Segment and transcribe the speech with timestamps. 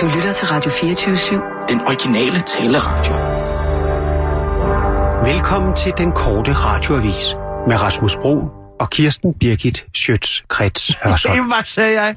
[0.00, 1.66] Du lytter til Radio 24-7.
[1.68, 3.14] Den originale taleradio.
[5.34, 7.24] Velkommen til den korte radioavis
[7.68, 8.48] med Rasmus Bro
[8.80, 11.44] og Kirsten Birgit Schøtz-Krets Hørsholm.
[11.52, 12.16] Hvad sagde jeg?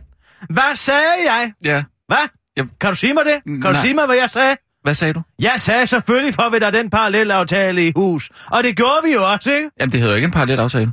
[0.50, 1.52] Hvad sagde jeg?
[1.66, 1.84] Ja.
[2.08, 2.28] Hvad?
[2.58, 2.64] Ja.
[2.82, 3.44] Kan du sige mig det?
[3.44, 3.82] Kan du Nej.
[3.82, 4.56] sige mig, hvad jeg sagde?
[4.84, 5.22] Hvad sagde du?
[5.42, 8.30] Jeg sagde selvfølgelig, for vi der den parallelaftale i hus.
[8.52, 9.70] Og det gjorde vi jo også, ikke?
[9.80, 10.92] Jamen, det hedder jo ikke en parallel aftale.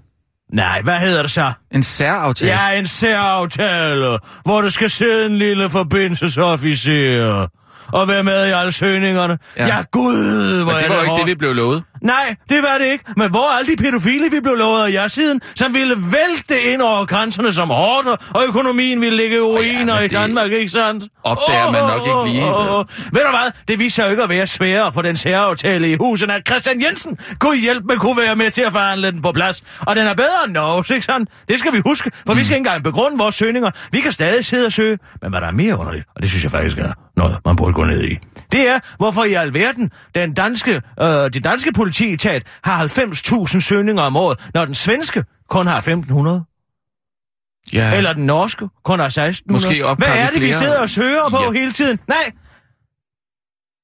[0.53, 1.53] Nej, hvad hedder det så?
[1.73, 2.51] En særaftale.
[2.53, 7.47] Ja, en særaftale, hvor der skal sidde en lille forbindelsesofficer
[7.93, 9.39] og være med i alle søgningerne.
[9.57, 9.83] Ja, Ja.
[9.93, 11.21] gud, hvor Men det er var jo ikke hårdt.
[11.21, 11.83] det, vi blev lovet.
[12.03, 13.05] Nej, det var det ikke.
[13.17, 16.73] Men hvor er alle de pædofile, vi blev lovet af jer siden, som ville vælte
[16.73, 20.69] ind over grænserne som hårder, og økonomien ville ligge i ruiner men i Danmark, ikke
[20.69, 21.05] sandt?
[21.27, 22.47] opdager man nok ikke lige.
[23.13, 23.51] Ved du hvad?
[23.69, 26.83] Det viser sig jo ikke at være sværere for den særaftale i husen, at Christian
[26.83, 29.63] Jensen kunne hjælpe med kunne være med til at forhandle den på plads.
[29.81, 31.31] Og den er bedre end Norge, ikke sandt?
[31.49, 33.71] Det skal vi huske, for vi skal ikke engang begrunde vores søgninger.
[33.93, 36.43] Vi kan stadig sidde og søge, men hvad der er mere underligt, og det synes
[36.43, 38.19] jeg faktisk er noget, man burde gå ned i.
[38.53, 42.89] Det er, hvorfor i alverden den danske, øh, det danske politietat har
[43.55, 47.73] 90.000 søgninger om året, når den svenske kun har 1.500.
[47.73, 47.97] Ja.
[47.97, 49.53] Eller den norske kun har 1600.
[49.53, 50.59] Måske Hvad er de det, vi flere?
[50.59, 51.51] sidder og søger på Ja.
[51.51, 51.99] hele tiden?
[52.09, 52.33] Nej!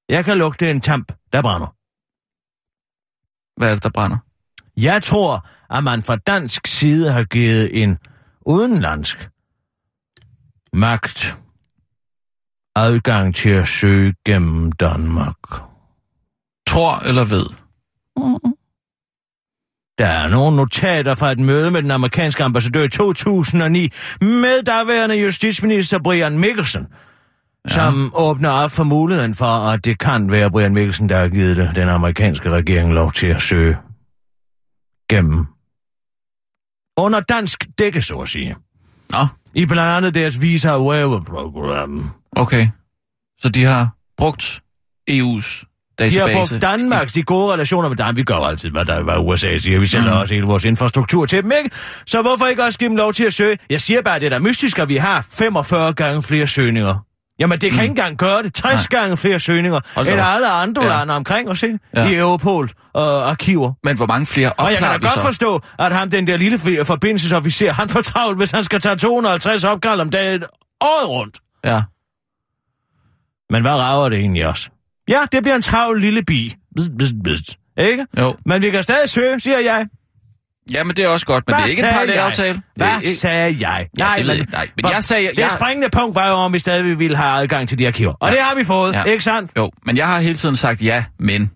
[0.09, 1.67] Jeg kan lugte en tamp, der brænder.
[3.61, 4.17] Hvad er det, der brænder?
[4.77, 7.99] Jeg tror, at man fra dansk side har givet en
[8.47, 9.29] udenlandsk
[10.73, 11.37] magt
[12.77, 15.37] adgang til at søge gennem Danmark.
[16.67, 17.47] Tror eller ved?
[19.99, 25.23] Der er nogle notater fra et møde med den amerikanske ambassadør i 2009 med daværende
[25.23, 26.87] justitsminister Brian Mikkelsen,
[27.71, 27.75] ja.
[27.75, 31.57] som åbner op for muligheden for, at det kan være Brian Mikkelsen, der har givet
[31.57, 33.77] det, den amerikanske regering lov til at søge
[35.11, 35.47] gennem.
[36.97, 38.57] Under dansk dække, så at sige.
[39.11, 42.11] Nå, I blandt andet deres Visa Waiver Program.
[42.37, 42.69] okay.
[43.39, 44.63] Så de har brugt
[45.11, 45.72] EU's
[46.11, 46.55] De har database.
[46.55, 48.17] brugt Danmarks de gode relationer med Danmark.
[48.17, 49.79] Vi gør altid, hvad der hvad USA siger.
[49.80, 50.18] Vi sælger Mm.
[50.20, 51.70] også hele vores infrastruktur til dem, ikke?
[52.07, 53.58] Så hvorfor ikke også give dem lov til at søge?
[53.70, 56.95] Jeg siger bare, at det er da mystisk, at vi har 45 gange flere søgninger.
[57.39, 57.83] Jamen, det kan Mm.
[57.83, 58.55] ikke engang gøre det.
[58.55, 59.01] 60 Nej.
[59.01, 60.27] gange flere søgninger, Hold end op.
[60.35, 60.89] alle andre Ja.
[60.89, 61.79] lande omkring os, ikke?
[61.96, 62.08] Ja.
[62.08, 63.73] I Europol og arkiver.
[63.85, 65.20] Men hvor mange flere Og jeg kan opklarer da godt så?
[65.23, 68.96] forstå, at ham, den der lille fi- forbindelsesofficer, han får travlt, hvis han skal tage
[68.96, 70.42] 250 opkald om dagen
[70.80, 71.39] året rundt.
[71.64, 71.83] Ja.
[73.51, 74.70] Men hvad rager det egentlig også?
[75.08, 76.55] Ja, det bliver en travl lille bi.
[76.77, 77.51] Bzz, bzz, bzz.
[77.79, 78.07] Ikke?
[78.18, 78.36] Jo.
[78.46, 79.86] Men vi kan stadig søge, siger jeg.
[80.73, 82.24] Ja, men det er også godt, men Hvad det er ikke en sagde parallel jeg?
[82.27, 82.55] aftale.
[82.55, 83.14] Det Hvad er ikke...
[83.14, 83.89] sagde jeg?
[83.98, 84.46] Ja, det ved jeg.
[84.52, 87.29] Nej, men jeg sagde- Det jeg- springende punkt var jo, om vi stadig ville have
[87.42, 88.12] adgang til de arkiver.
[88.12, 88.35] Og Ja.
[88.35, 89.02] det har vi fået, Ja.
[89.05, 89.51] ikke sandt?
[89.57, 91.51] Jo, men jeg har hele tiden sagt ja, men.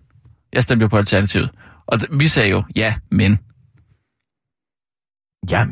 [0.53, 1.49] Jeg stemte jo på alternativet.
[1.87, 3.39] Og vi sagde jo ja, men.
[5.49, 5.65] Ja,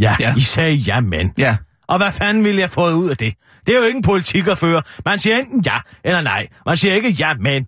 [0.00, 0.16] Ja.
[0.20, 1.32] ja, I sagde jamen.
[1.38, 1.56] Ja,
[1.88, 3.34] Og hvad fanden ville jeg få ud af det?
[3.66, 4.82] Det er jo ikke en politik at føre.
[5.04, 6.46] Man siger enten ja eller nej.
[6.66, 7.66] Man siger ikke ja, men.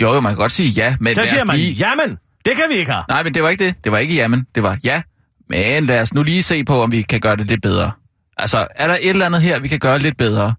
[0.00, 1.72] jo, jo, man kan godt sige ja, men Så siger man, lige...
[1.72, 3.04] jamen, det kan vi ikke have.
[3.08, 3.74] Nej, men det var ikke det.
[3.84, 4.46] Det var ikke jamen.
[4.54, 5.02] Det var ja.
[5.48, 7.90] Men lad os nu lige se på, om vi kan gøre det lidt bedre.
[8.36, 10.54] Altså, er der et eller andet her, vi kan gøre lidt bedre?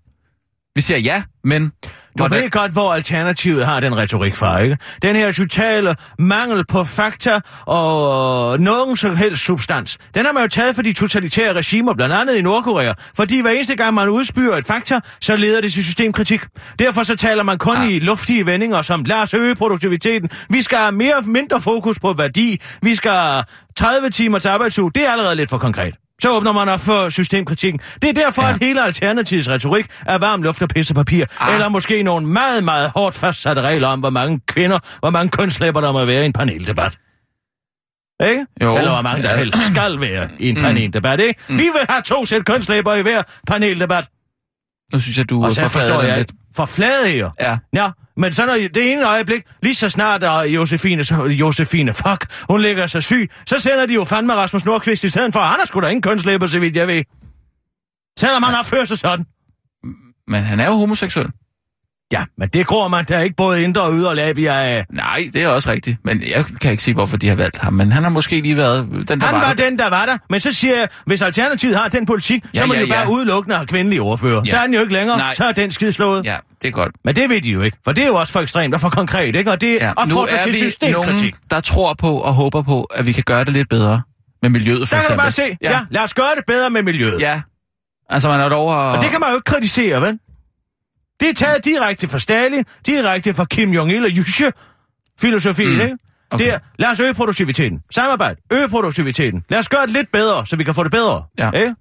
[0.76, 1.66] Vi siger ja, men...
[1.68, 1.70] Du
[2.16, 4.78] hvordan- ved godt, hvor Alternativet har den retorik fra, ikke?
[5.02, 9.98] Den her totale mangel på fakta og nogen som helst substans.
[10.16, 12.94] Den har man jo taget for de totalitære regimer, blandt andet i Nordkorea.
[13.16, 16.42] Fordi hver eneste gang man udspyrer et fakta, så leder det til systemkritik.
[16.80, 17.92] Derfor så taler man kun Ah.
[17.92, 20.30] i luftige vendinger som, lad os øge produktiviteten.
[20.50, 22.62] Vi skal have mere mindre fokus på værdi.
[22.82, 23.44] Vi skal have
[23.78, 24.92] 30 timers arbejdsuge.
[24.96, 25.96] Det er allerede lidt for konkret.
[26.22, 27.80] Så åbner man op for systemkritikken.
[28.02, 28.50] Det er derfor, Ja.
[28.50, 31.26] at hele Alternativets retorik er varm luft og pissepapir.
[31.40, 31.54] Ah.
[31.54, 35.82] Eller måske nogle meget, meget hårdt fastsatte regler om, hvor mange kvinder, hvor mange kønslæber
[35.82, 36.98] der må være i en paneldebat.
[38.30, 38.46] Ikke?
[38.62, 38.78] Jo.
[38.78, 39.38] Eller hvor mange der Ja.
[39.38, 41.42] helst skal være i en paneldebat, ikke?
[41.50, 44.08] Vi vil have to sæt kønslæber i hver paneldebat.
[44.94, 46.32] Nu synes jeg, du Og så forstår jeg lidt.
[46.32, 46.44] ikke.
[46.56, 47.10] For flade
[47.42, 47.58] Ja.
[47.74, 52.34] Ja, men så når det ene øjeblik, lige så snart er Josefine, så, Josefine, fuck,
[52.50, 55.60] hun ligger sig syg, så sender de jo fandme Rasmus Nordqvist i stedet for, han
[55.60, 57.04] har sgu da ingen kønslæber, så vidt jeg ved.
[58.20, 59.26] Selvom han opfører sig sådan.
[60.28, 61.28] Men han er jo homoseksuel.
[62.12, 64.86] Ja, men det gror man da ikke både indre og ydre labia af.
[64.94, 65.98] Nej, det er også rigtigt.
[66.06, 67.74] Men jeg kan ikke sige, hvorfor de har valgt ham.
[67.74, 69.64] Men han har måske lige været den, der Han var, var der.
[69.70, 70.18] den, der var der.
[70.30, 72.94] Men så siger jeg, hvis Alternativet har den politik, Ja, så må ja, de jo
[72.94, 73.02] ja.
[73.04, 74.42] bare udelukkende have kvindelige ordfører.
[74.46, 74.50] Ja.
[74.52, 75.18] Så er den jo ikke længere.
[75.18, 75.34] Nej.
[75.34, 76.26] Så er den skid slået.
[76.26, 76.92] Ja, det er godt.
[77.06, 78.90] Men det ved de jo ikke, for det er jo også for ekstremt og for
[78.90, 79.52] konkret, ikke?
[79.52, 81.22] Og det Ja, opfordrer er til systemkritik.
[81.22, 84.02] nogen, der tror på og håber på, at vi kan gøre det lidt bedre
[84.42, 85.48] med miljøet, for Der kan du eksempel.
[85.48, 85.72] bare se, ja.
[85.72, 87.22] ja, lad os gøre det bedre med miljøet.
[87.22, 87.42] Ja.
[88.10, 88.52] Altså, man er at...
[88.96, 90.18] Og det kan man jo ikke kritisere, vel?
[91.22, 94.52] Det er taget direkte fra Stalin, direkte fra Kim Jong-il og Yushe
[95.22, 95.82] filosofi, mm.
[95.82, 95.98] ikke?
[96.32, 96.46] Okay.
[96.46, 97.80] Det er, lad os øge produktiviteten.
[97.92, 98.42] Samarbejde.
[98.52, 99.44] Øge produktiviteten.
[99.50, 101.24] Lad os gøre det lidt bedre, så vi kan få det bedre.
[101.40, 101.52] Ja.
[101.52, 101.76] Ikke?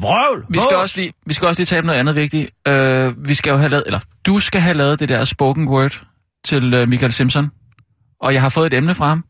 [0.00, 0.46] Vrøvl!
[0.50, 2.50] Vi skal, også lige, vi skal også lige tale om noget andet vigtigt.
[2.68, 6.04] Øh, vi skal jo have lavet, eller du skal have lavet det der spoken word
[6.44, 7.50] til øh, Michael Simpson.
[8.20, 9.24] Og jeg har fået et emne fra ham.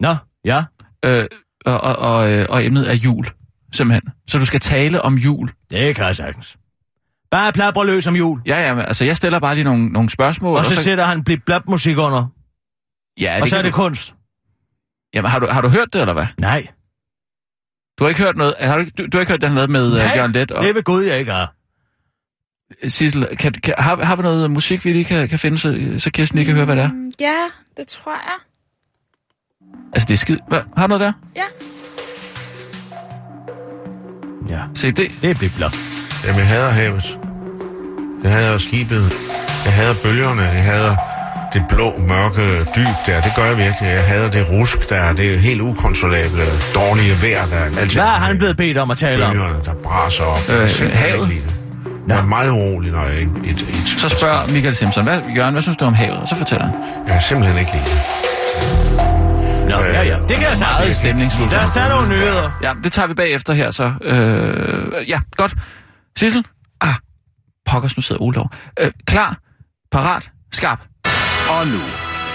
[0.00, 0.64] Nå, ja.
[1.04, 1.26] Øh,
[1.66, 3.26] og, og, og, og emnet er jul,
[3.72, 4.02] simpelthen.
[4.28, 5.50] Så du skal tale om jul.
[5.70, 6.56] Det kan jeg sagtens.
[7.30, 8.40] Bare plapper løs om jul.
[8.46, 10.56] Ja, ja, altså jeg stiller bare lige nogle, nogle spørgsmål.
[10.56, 12.26] Og så sætter han blip blap musik under.
[13.20, 14.14] ja, Og så er det du- kunst.
[15.14, 16.26] Jamen, har du, har du hørt det, eller hvad?
[16.40, 16.66] Nej.
[17.98, 19.70] Du har ikke hørt noget, har du, ikke- du, du har ikke hørt den lavet
[19.70, 21.52] med uh, Nej, Jørgen Let og det vil Gud, jeg ikke har.
[22.88, 23.36] Sissel.
[23.36, 26.36] Kan, kan, har, har vi noget musik, vi lige kan, kan finde, så, så Kirsten
[26.38, 26.92] lige kan høre, hvad det er?
[26.92, 27.34] Mm, Ja,
[27.76, 28.38] det tror jeg.
[29.92, 30.38] Altså, det er skid.
[30.48, 31.12] Hvad, har du noget der?
[31.36, 31.44] Ja.
[34.48, 35.72] Ja, Se, det, det er blip blap.
[36.24, 37.18] Jamen, jeg hader havet.
[38.24, 39.12] Jeg hader skibet.
[39.64, 40.42] Jeg hader bølgerne.
[40.42, 40.96] Jeg hader
[41.52, 43.20] det blå, mørke dyb der.
[43.20, 43.88] Det gør jeg virkelig.
[43.88, 45.12] Jeg hader det rusk der.
[45.12, 46.42] Det er helt ukontrollable,
[46.74, 47.80] dårlige vejr der.
[47.80, 49.32] Altid Hvad er han blevet bedt om at tale om?
[49.32, 50.48] Bølgerne, der braser op.
[50.48, 51.28] Øh, havet?
[51.28, 51.42] det.
[52.08, 55.20] Jeg er meget urolig, når jeg er et, et, et, så spørger Michael Simpson, hvad,
[55.36, 56.18] Jørgen, hvad synes du om havet?
[56.18, 56.74] Og så fortæller han.
[57.06, 58.00] Jeg kan simpelthen ikke lide det.
[59.68, 60.16] Nå, ja, ja.
[60.16, 60.96] Det kan jeg Meget sagtens.
[60.96, 61.52] stemningsfuldt.
[61.52, 62.50] Lad os tage nogle nyheder.
[62.62, 63.92] Ja, det tager vi bagefter her, så.
[64.02, 65.54] Øh, ja, godt.
[66.16, 66.44] Sissel?
[66.80, 66.94] Ah,
[67.66, 68.48] pokkers, nu sidder Ole over.
[68.80, 69.38] Øh, klar,
[69.92, 70.80] parat, skarp.
[71.48, 71.80] Og nu,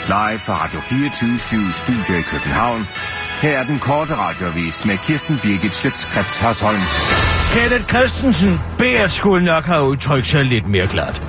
[0.08, 2.88] live fra Radio 24 Studio i København.
[3.42, 6.80] Her er den korte radiovis med Kirsten Birgit Schøtzgrads Hasholm.
[7.54, 11.22] Kenneth Christensen beder skulle nok have udtrykt sig lidt mere klart.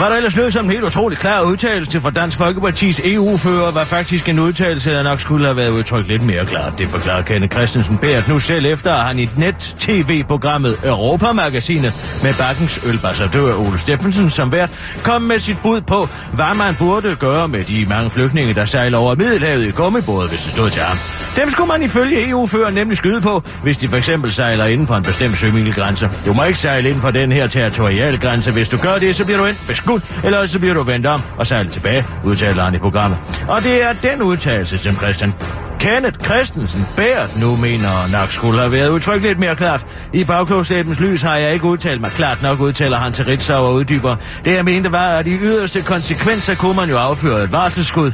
[0.00, 3.84] Hvad der ellers lød som en helt utrolig klar udtalelse fra Dansk Folkepartis EU-fører, var
[3.84, 6.78] faktisk en udtalelse, der nok skulle have været udtrykt lidt mere klart.
[6.78, 12.80] Det forklarer Kenneth Christensen Bært nu selv efter, at han i net-tv-programmet Europamagasinet med bakkens
[12.86, 14.70] ølbassadør Ole Steffensen som vært
[15.04, 18.98] kom med sit bud på, hvad man burde gøre med de mange flygtninge, der sejler
[18.98, 20.98] over Middelhavet i gummibåde, hvis det stod til ham.
[21.36, 24.94] Dem skulle man ifølge EU-fører nemlig skyde på, hvis de for eksempel sejler inden for
[24.94, 26.10] en bestemt sømilgrænse.
[26.26, 28.50] Du må ikke sejle inden for den her territorialgrænse.
[28.50, 31.22] Hvis du gør det, så bliver du enten skudt, eller så bliver du vendt om
[31.38, 33.18] og sejlet tilbage, udtaler han i programmet.
[33.48, 35.34] Og det er den udtalelse, som Christian
[35.80, 39.86] Kenneth Christensen Bært nu mener nok skulle have været udtrykt lidt mere klart.
[40.12, 43.74] I bagklogskabens lys har jeg ikke udtalt mig klart nok, udtaler han til Ritzau og
[43.74, 44.16] uddyber.
[44.44, 48.12] Det jeg mente var, at i yderste konsekvenser kunne man jo afføre et varselsskud.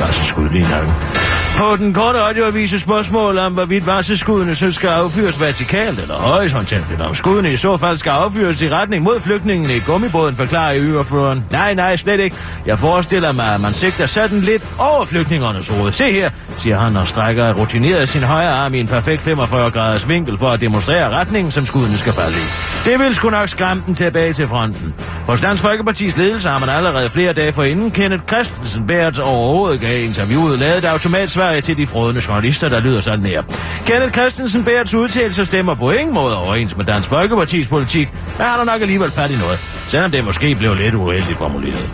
[0.00, 1.39] Varselsskud lige nok.
[1.60, 7.04] På den korte radioavise spørgsmål om, hvorvidt varselskuddene så skal affyres vertikalt eller horisontalt, eller
[7.06, 11.44] om skuddene i så fald skal affyres i retning mod flygtningene i gummibåden, forklarer øverføreren.
[11.50, 12.36] Nej, nej, slet ikke.
[12.66, 15.92] Jeg forestiller mig, at man sigter sådan lidt over flygtningernes hoved.
[15.92, 20.08] Se her, siger han og strækker rutineret sin højre arm i en perfekt 45 graders
[20.08, 22.44] vinkel for at demonstrere retningen, som skuddene skal falde i.
[22.90, 24.94] Det vil sgu nok skræmme den tilbage til fronten.
[25.26, 30.04] Hos Dansk Folkepartis ledelse har man allerede flere dage forinden Kenneth Christensen Bært overhovedet gav
[30.04, 33.42] interviewet lavet et automatsvar jeg til de frådende journalister, der lyder sådan her.
[33.86, 38.58] Kenneth Christensen Bærts udtalelse stemmer på ingen måde overens med Dansk Folkepartis politik, men han
[38.58, 39.58] har nok alligevel fat i noget,
[39.88, 41.90] selvom det måske blev lidt uheldigt formuleret.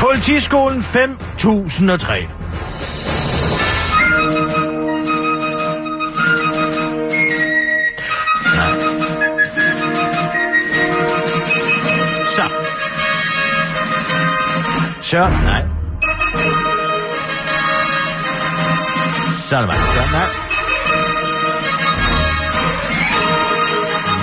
[0.00, 2.26] Politiskolen 5003.
[12.36, 12.42] Så.
[15.02, 15.75] Så, nej.
[19.48, 19.76] Så er det mig.
[19.78, 20.26] Så, nej.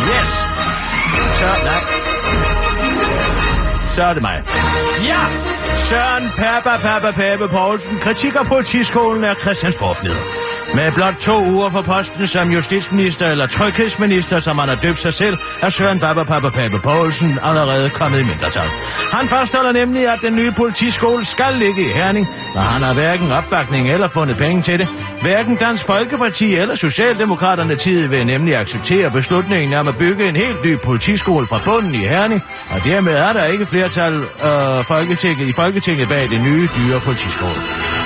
[0.09, 0.29] Yes.
[1.33, 1.81] Så, nej.
[3.94, 4.44] Så er det mig.
[5.94, 9.95] Søren Papa Papa Pape Poulsen kritikker politiskolen af Christiansborg
[10.76, 15.14] Med blot to uger på posten som justitsminister eller tryghedsminister, som han har døbt sig
[15.14, 18.69] selv, er Søren Papa Papa Pape Poulsen allerede kommet i mindretal.
[19.12, 23.31] Han fastholder nemlig, at den nye politiskole skal ligge i Herning, og han har hverken
[23.31, 24.88] opbakning eller fundet penge til det.
[25.21, 30.66] Hverken Dansk Folkeparti eller Socialdemokraterne tid vil nemlig acceptere beslutningen om at bygge en helt
[30.66, 35.52] ny politiskole fra bunden i Herning, og dermed er der ikke flertal øh, Folketinget, i
[35.52, 37.57] Folketinget bag det nye dyre politiskål.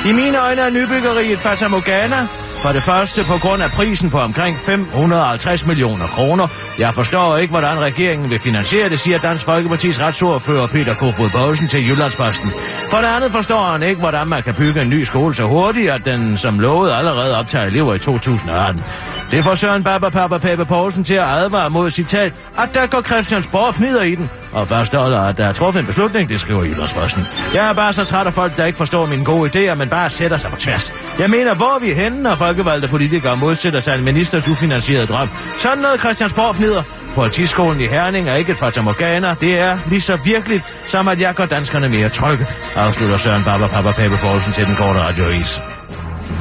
[0.05, 2.27] I mine øjne er nybyggeriet Fata Morgana,
[2.61, 6.47] for det første på grund af prisen på omkring 550 millioner kroner.
[6.79, 11.67] Jeg forstår ikke, hvordan regeringen vil finansiere det, siger Dansk Folkepartis retsordfører Peter Kofod Poulsen
[11.67, 12.51] til Jyllandsposten.
[12.89, 15.91] For det andet forstår han ikke, hvordan man kan bygge en ny skole så hurtigt,
[15.91, 18.83] at den som lovet allerede optager elever i 2018.
[19.31, 23.01] Det får Søren Baba Papa Pape Poulsen til at advare mod citat, at der går
[23.01, 27.27] Christiansborg fnider i den, og fastholder, at der er truffet en beslutning, det skriver Jyllandsposten.
[27.53, 30.09] Jeg er bare så træt af folk, der ikke forstår mine gode idéer, men bare
[30.09, 30.93] sætter sig på tværs.
[31.19, 35.29] Jeg mener, hvor er vi henne, når folkevalgte politikere modsætter sig en ministers ufinansierede drøm?
[35.57, 36.83] Sådan noget Christiansborg fnider.
[37.15, 39.35] Politiskolen i Herning er ikke et fatamorgana.
[39.41, 43.67] Det er lige så virkeligt, som at jeg gør danskerne mere trygge, afslutter Søren Baba
[43.67, 45.61] Papa Pape Poulsen til den korte radioavis.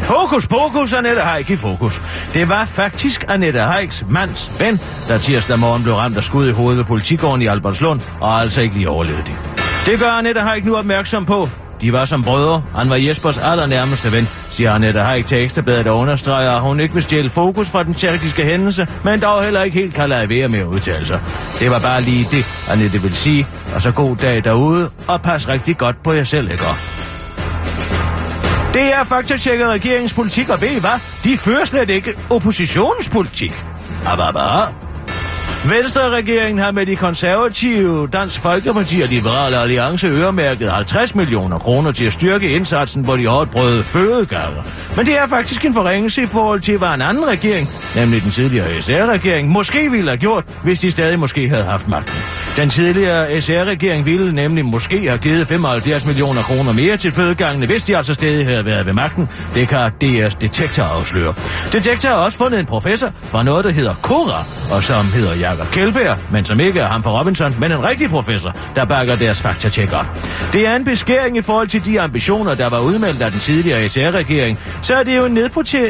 [0.02, 2.02] Fokus pokus, Annette Haik i fokus.
[2.34, 6.52] Det var faktisk Annette Haiks mands ven, der tirsdag morgen blev ramt af skud i
[6.52, 9.34] hovedet ved politigården i Albertslund, og altså ikke lige overlevede det.
[9.86, 11.48] Det gør Annette Haik nu opmærksom på.
[11.80, 12.62] De var som brødre.
[12.76, 16.94] Han var Jespers allernærmeste ven, siger Annette Haik til Ekstrabladet og understreger, at hun ikke
[16.94, 20.48] vil stjæle fokus fra den tjekkiske hændelse, men dog heller ikke helt kan lade være
[20.48, 21.20] med at udtale sig.
[21.58, 25.48] Det var bare lige det, Annette vil sige, og så god dag derude, og pas
[25.48, 26.64] rigtig godt på jer selv, ikke?
[28.76, 31.00] Det er faktatjekket regeringens politik, og ved I hvad?
[31.24, 33.64] De fører slet ikke oppositionens politik.
[34.06, 34.40] Ababa.
[35.68, 42.04] Venstre-regeringen har med de konservative, Dansk Folkeparti og Liberale Alliance øremærket 50 millioner kroner til
[42.04, 44.62] at styrke indsatsen på de hårdt brøde fødegaver.
[44.96, 48.30] Men det er faktisk en forringelse i forhold til, hvad en anden regering, nemlig den
[48.30, 52.14] tidligere SR-regering, måske ville have gjort, hvis de stadig måske havde haft magten.
[52.56, 57.84] Den tidligere SR-regering ville nemlig måske have givet 75 millioner kroner mere til fødegangene, hvis
[57.84, 59.28] de altså stadig havde været ved magten.
[59.54, 61.34] Det kan DR's Detektor afsløre.
[61.72, 65.70] Detektor har også fundet en professor fra noget, der hedder Kora, og som hedder Jakob
[65.70, 69.40] Kjeldberg, men som ikke er ham fra Robinson, men en rigtig professor, der bakker deres
[69.42, 70.06] faktatjek op.
[70.52, 73.88] Det er en beskæring i forhold til de ambitioner, der var udmeldt af den tidligere
[73.88, 75.34] SR-regering, så er det jo en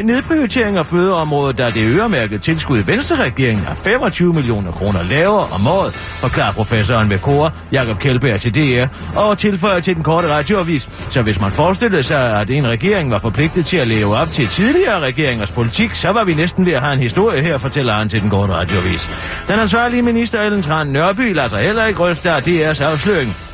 [0.03, 5.67] nedprioritering af fødeområdet, der det øremærket tilskud i Venstre-regeringen er 25 millioner kroner lavere om
[5.67, 8.85] året, forklarer professoren ved Kora, Jakob Kjeldberg til DR,
[9.19, 10.89] og tilføjer til den korte radioavis.
[11.09, 14.47] Så hvis man forestillede sig, at en regering var forpligtet til at leve op til
[14.47, 18.09] tidligere regeringers politik, så var vi næsten ved at have en historie her, fortæller han
[18.09, 19.09] til den korte radioavis.
[19.47, 23.46] Den ansvarlige minister Ellen Tran Nørby lader sig heller ikke ryste af DR's afsløring.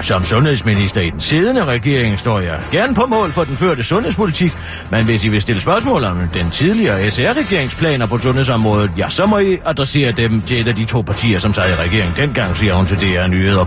[0.00, 4.52] Som sundhedsminister i den siddende regering står jeg gerne på mål for den førte sundhedspolitik,
[4.90, 9.38] men hvis I vil stille spørgsmål om den tidligere SR-regeringsplaner på sundhedsområdet, ja, så må
[9.38, 12.74] I adressere dem til et af de to partier, som sad i regeringen dengang, siger
[12.74, 13.64] hun til DR Nyheder.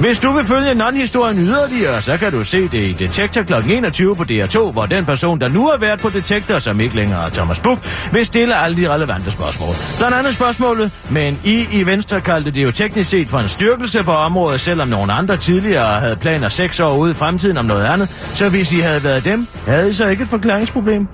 [0.00, 3.54] Hvis du vil følge non-historien yderligere, så kan du se det i Detektor kl.
[3.70, 7.26] 21 på DR2, hvor den person, der nu har været på Detektor, som ikke længere
[7.26, 7.78] er Thomas Buk,
[8.12, 9.74] vil stille alle de relevante spørgsmål.
[9.98, 14.02] Blandt andet spørgsmålet, men I i Venstre kaldte det jo teknisk set for en styrkelse
[14.02, 17.64] på området, selvom nogle andre tidligere tidligere havde planer seks år ude i fremtiden om
[17.64, 21.08] noget andet, så hvis I havde været dem, havde I så ikke et forklaringsproblem?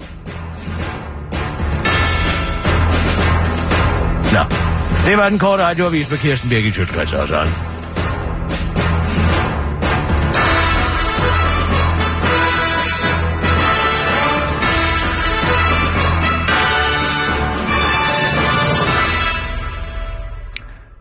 [4.33, 4.41] Nå,
[5.07, 7.70] det var den korte radioavis med Kirsten Birgit Sjøtskrets og sådan.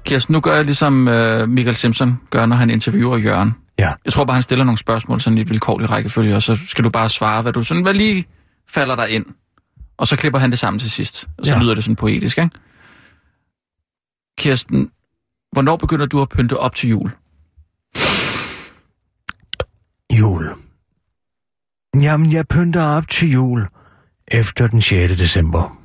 [0.10, 3.52] Kirsten, nu gør jeg ligesom uh, Michael Simpson gør, når han interviewer Jørgen.
[3.80, 3.94] Ja.
[4.06, 6.84] Jeg tror bare, han stiller nogle spørgsmål sådan i et vilkårligt rækkefølge, og så skal
[6.84, 8.26] du bare svare, hvad du sådan, hvad lige
[8.70, 9.26] falder der ind.
[9.98, 11.28] Og så klipper han det sammen til sidst.
[11.38, 11.60] Og så Ja.
[11.60, 12.50] lyder det sådan poetisk, ikke?
[14.38, 14.90] Kirsten,
[15.52, 17.12] hvornår begynder du at pynte op til jul?
[20.20, 20.50] Jul.
[22.04, 23.68] Jamen, jeg pynter op til jul
[24.28, 25.18] efter den 6.
[25.18, 25.78] december.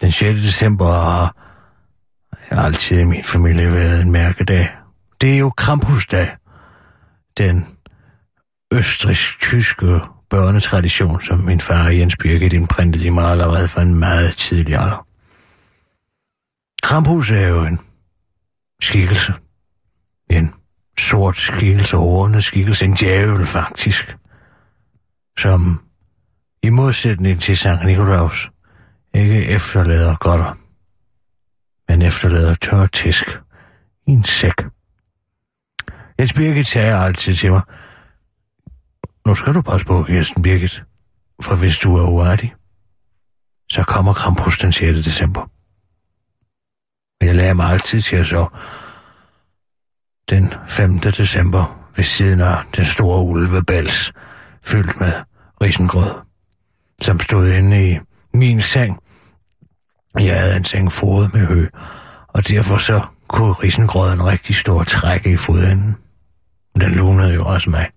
[0.00, 0.40] Den 6.
[0.40, 1.43] december har
[2.50, 4.70] altid i min familie været en mærkedag.
[5.20, 6.36] Det er jo Krampusdag.
[7.38, 7.66] Den
[8.72, 14.74] østrisk-tyske børnetradition, som min far Jens Birgit indprintede i mig allerede for en meget tidlig
[14.74, 15.06] alder.
[16.82, 17.80] Krampus er jo en
[18.82, 19.34] skikkelse.
[20.30, 20.54] En
[20.98, 24.16] sort skikkelse, ordende skikkelse, en djævel faktisk,
[25.38, 25.80] som
[26.62, 28.50] i modsætning til Sankt Nikolaus
[29.14, 30.58] ikke efterlader godter,
[31.88, 33.24] men efterlader tør tisk
[34.06, 34.64] i en sæk.
[36.18, 37.62] Jens Birgit sagde altid til mig,
[39.26, 40.82] nu skal du passe på, Kirsten Birgit,
[41.42, 42.54] for hvis du er uartig,
[43.68, 45.04] så kommer Krampus den 6.
[45.04, 45.40] december.
[47.20, 48.48] Og jeg lagde mig altid til at så
[50.30, 50.98] den 5.
[50.98, 54.12] december ved siden af den store ulvebæls,
[54.62, 55.12] fyldt med
[55.62, 56.10] risengrød,
[57.02, 57.98] som stod inde i
[58.34, 58.98] min seng.
[60.18, 61.66] Jeg havde en seng fodet med hø,
[62.28, 65.96] og derfor så kunne risengrøden rigtig stå og trække i fodenden.
[66.80, 67.90] Den lunede jo også mig.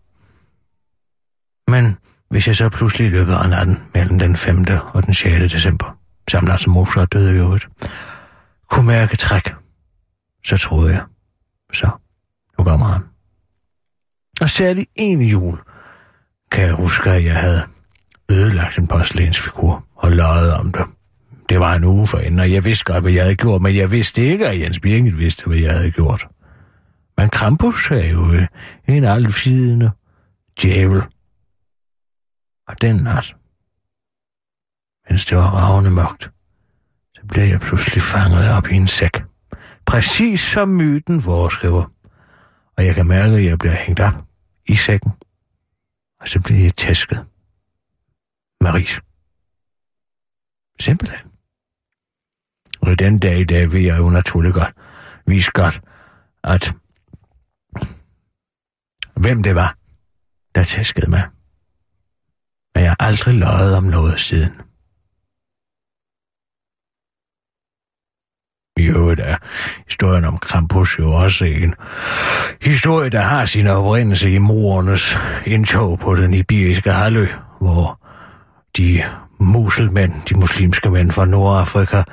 [1.68, 1.98] Men
[2.30, 4.66] hvis jeg så pludselig i løbet af natten mellem den 5.
[4.94, 5.52] og den 6.
[5.54, 5.98] december,
[6.32, 7.68] sammen Lars Mozart døde i øvrigt,
[8.70, 9.54] kunne mærke træk,
[10.46, 11.04] så troede jeg,
[11.74, 11.90] så
[12.58, 13.02] nu kommer han.
[14.42, 15.60] Og særlig en jul
[16.52, 17.64] kan jeg huske, at jeg havde
[18.30, 20.86] ødelagt en porcelænsfigur og løjet om det.
[21.50, 23.76] Det var en uge for inden, og jeg vidste godt, hvad jeg havde gjort, men
[23.76, 26.28] jeg vidste ikke, at Jens Birgit vidste, hvad jeg havde gjort.
[27.18, 28.48] Men Krampus er jo øh,
[28.88, 29.92] en alvidende
[30.62, 31.02] djævel.
[32.68, 33.36] Og den nat,
[35.10, 36.32] mens det var ravne mørkt,
[37.16, 39.24] så blev jeg pludselig fanget op i en sæk.
[39.86, 41.92] Præcis som myten foreskriver.
[42.78, 44.14] Og jeg kan mærke, at jeg bliver hængt op
[44.66, 45.12] i sækken.
[46.22, 47.26] Og så bliver jeg tæsket
[48.62, 49.00] Maris.
[50.80, 51.37] Simpelthen.
[52.88, 54.74] Og den dag i dag vil jeg jo naturlig godt
[55.26, 55.82] vise godt,
[56.44, 56.74] at
[59.16, 59.76] hvem det var,
[60.56, 61.24] der tæskede mig.
[62.76, 64.52] Men jeg har aldrig løjet om noget siden.
[68.78, 69.38] I øvrigt er
[69.88, 71.76] historien om Krampus jo også en
[72.62, 77.28] historie, der har sin oprindelse i morernes indtog på den ibiriske halvø,
[77.62, 78.08] hvor
[78.78, 79.04] de
[79.40, 82.04] muselmænd, de muslimske mænd fra Nordafrika,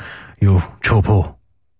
[0.44, 1.26] jo tog på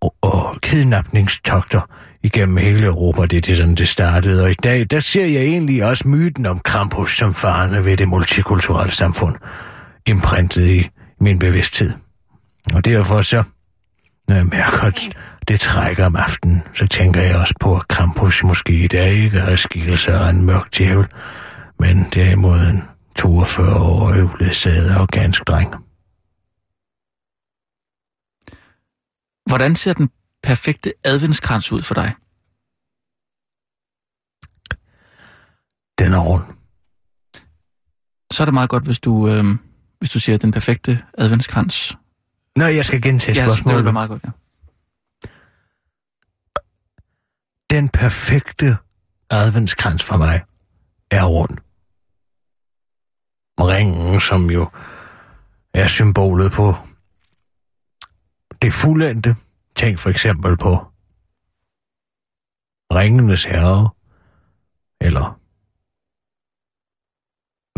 [0.01, 1.81] og, og kidnapningstogter
[2.23, 3.23] igennem hele Europa.
[3.23, 4.43] Det er det, sådan det startede.
[4.43, 8.09] Og i dag, der ser jeg egentlig også myten om Krampus som farne ved det
[8.09, 9.37] multikulturelle samfund
[10.07, 10.89] imprintet i
[11.21, 11.93] min bevidsthed.
[12.75, 13.43] Og derfor så,
[14.29, 15.09] når jeg mærker, at
[15.49, 19.39] det trækker om aftenen, så tænker jeg også på, at Krampus måske i dag ikke
[19.39, 21.07] er skikkelse af en mørk djævel,
[21.81, 22.83] men derimod en
[23.21, 25.75] 42-årig uledsaget og ganske dreng.
[29.47, 30.11] Hvordan ser den
[30.43, 32.15] perfekte adventskrans ud for dig?
[35.99, 36.43] Den er rund.
[38.33, 39.45] Så er det meget godt, hvis du, øh,
[39.99, 41.97] hvis du siger den perfekte adventskrans.
[42.57, 43.85] Nå, jeg skal gentage Ja, det vil spørgsmålet.
[43.85, 44.31] være meget godt, ja.
[47.71, 48.77] Den perfekte
[49.31, 50.43] adventskrans for mig
[51.11, 51.59] er rund.
[53.61, 54.71] Ringen, som jo
[55.75, 56.75] er symbolet på
[58.65, 59.37] det fuldendte.
[59.77, 60.87] Tænk for eksempel på
[62.95, 63.91] Ringenes Herre,
[65.01, 65.41] eller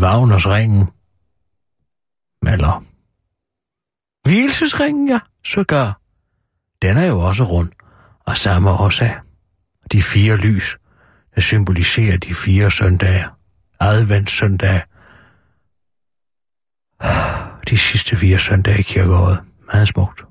[0.03, 0.89] Wagners ringen,
[2.53, 2.85] eller
[4.23, 6.01] Hvilesesringen, ja, sågar.
[6.83, 7.73] Den er jo også rund,
[8.27, 9.21] og samme årsag.
[9.93, 10.79] De fire lys,
[11.35, 13.27] der symboliserer de fire søndage,
[13.81, 14.83] adventssøndage,
[17.69, 19.45] de sidste fire søndage i kirkeåret.
[19.73, 20.26] Meget smukt.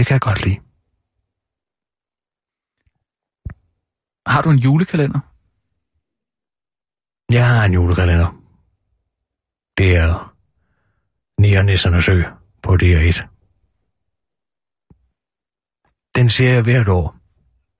[0.00, 0.60] Det kan jeg godt lide.
[4.26, 5.20] Har du en julekalender?
[7.32, 8.30] Jeg har en julekalender.
[9.78, 10.36] Det er
[11.40, 12.22] Niernissernes Ø
[12.62, 13.16] på DR1.
[16.14, 17.16] Den ser jeg hvert år.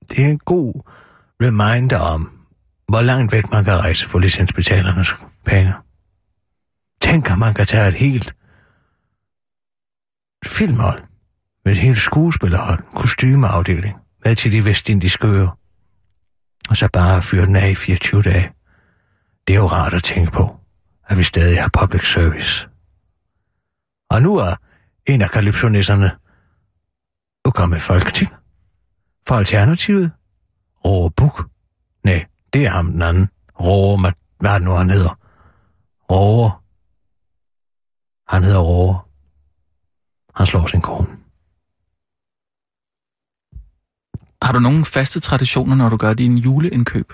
[0.09, 0.73] Det er en god
[1.41, 2.47] reminder om,
[2.87, 5.09] hvor langt væk man kan rejse for licensbetalernes
[5.45, 5.73] penge.
[7.01, 8.35] Tænk, at man kan tage et helt
[10.45, 11.10] filmhold
[11.65, 15.57] med et helt skuespillerhold, kostymeafdeling, med til de vestindiske øer.
[16.69, 18.51] Og så bare fyre den af i 24 dage.
[19.47, 20.59] Det er jo rart at tænke på,
[21.07, 22.69] at vi stadig har public service.
[24.09, 24.55] Og nu er
[25.07, 26.11] en af kalypsonisserne
[27.45, 28.29] jo kommet i Folketing.
[29.27, 30.11] For Alternativet,
[30.85, 31.49] Råge Buk.
[32.03, 33.29] Nej, det er ham den anden.
[33.59, 34.01] Råge,
[34.39, 35.19] hvad er det nu, han hedder?
[36.11, 36.51] Råge.
[38.27, 38.97] Han hedder Råge.
[40.35, 41.20] Han slår sin kone.
[44.41, 47.13] Har du nogle faste traditioner, når du gør dine juleindkøb?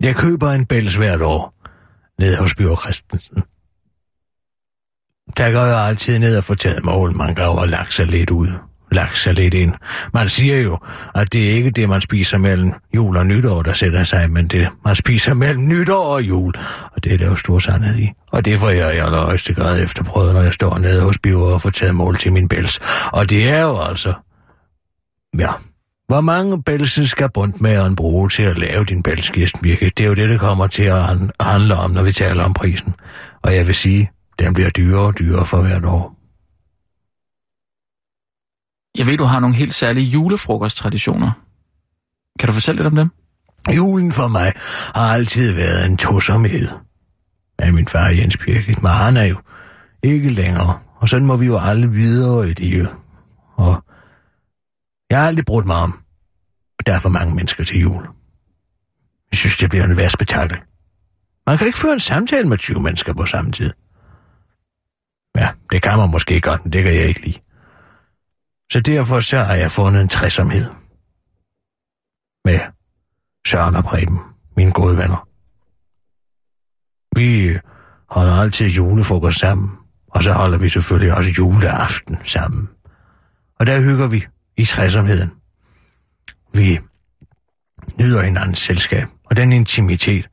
[0.00, 1.54] Jeg køber en bæls hvert år,
[2.18, 3.42] nede hos Bjørn Christensen.
[5.36, 8.30] Der går jeg altid ned og får taget mål, man graver og lagt sig lidt
[8.30, 8.48] ud.
[8.94, 9.72] Lagt sig lidt ind.
[10.12, 10.78] Man siger jo,
[11.14, 14.46] at det er ikke det, man spiser mellem jul og nytår, der sætter sig, men
[14.46, 16.54] det, man spiser mellem nytår og jul.
[16.92, 18.08] Og det er der jo stor sandhed i.
[18.32, 21.62] Og det får jeg i allerhøjeste grad efterprøvet, når jeg står nede hos biver og
[21.62, 22.80] får taget mål til min bæls.
[23.12, 24.12] Og det er jo altså...
[25.38, 25.50] Ja,
[26.08, 29.92] hvor mange bælse skal bundmageren bruge til at lave din bælskist, virke?
[29.96, 31.02] Det er jo det, det kommer til at
[31.40, 32.94] handle om, når vi taler om prisen.
[33.42, 36.13] Og jeg vil sige, den bliver dyrere og dyrere for hvert år.
[38.98, 41.32] Jeg ved, du har nogle helt særlige julefrokosttraditioner.
[42.38, 43.10] Kan du fortælle lidt om dem?
[43.76, 44.52] Julen for mig
[44.94, 46.68] har altid været en tosomhed.
[47.58, 49.36] Af min far Jens Birgit, men han er jo
[50.02, 50.78] ikke længere.
[51.00, 52.88] Og sådan må vi jo alle videre i det.
[53.56, 53.84] Og
[55.10, 55.98] jeg har aldrig brugt mig om,
[56.78, 58.02] at der er for mange mennesker til jul.
[59.30, 60.58] Jeg synes, det bliver en værd spektakel.
[61.46, 63.70] Man kan ikke føre en samtale med 20 mennesker på samme tid.
[65.36, 67.43] Ja, det kan man måske godt, men det kan jeg ikke lide.
[68.74, 70.70] Så derfor så har jeg fundet en træsomhed.
[72.44, 72.60] Med
[73.46, 74.18] Søren og Preben,
[74.56, 75.28] mine gode venner.
[77.16, 77.58] Vi
[78.10, 79.70] holder altid julefrokost sammen,
[80.08, 82.68] og så holder vi selvfølgelig også juleaften sammen.
[83.58, 85.30] Og der hygger vi i træsomheden.
[86.54, 86.78] Vi
[88.00, 90.28] nyder hinandens selskab, og den intimitet,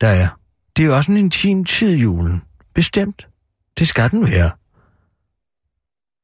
[0.00, 0.28] der er.
[0.76, 2.42] Det er jo også en intim tid, julen.
[2.74, 3.28] Bestemt.
[3.78, 4.50] Det skal den være.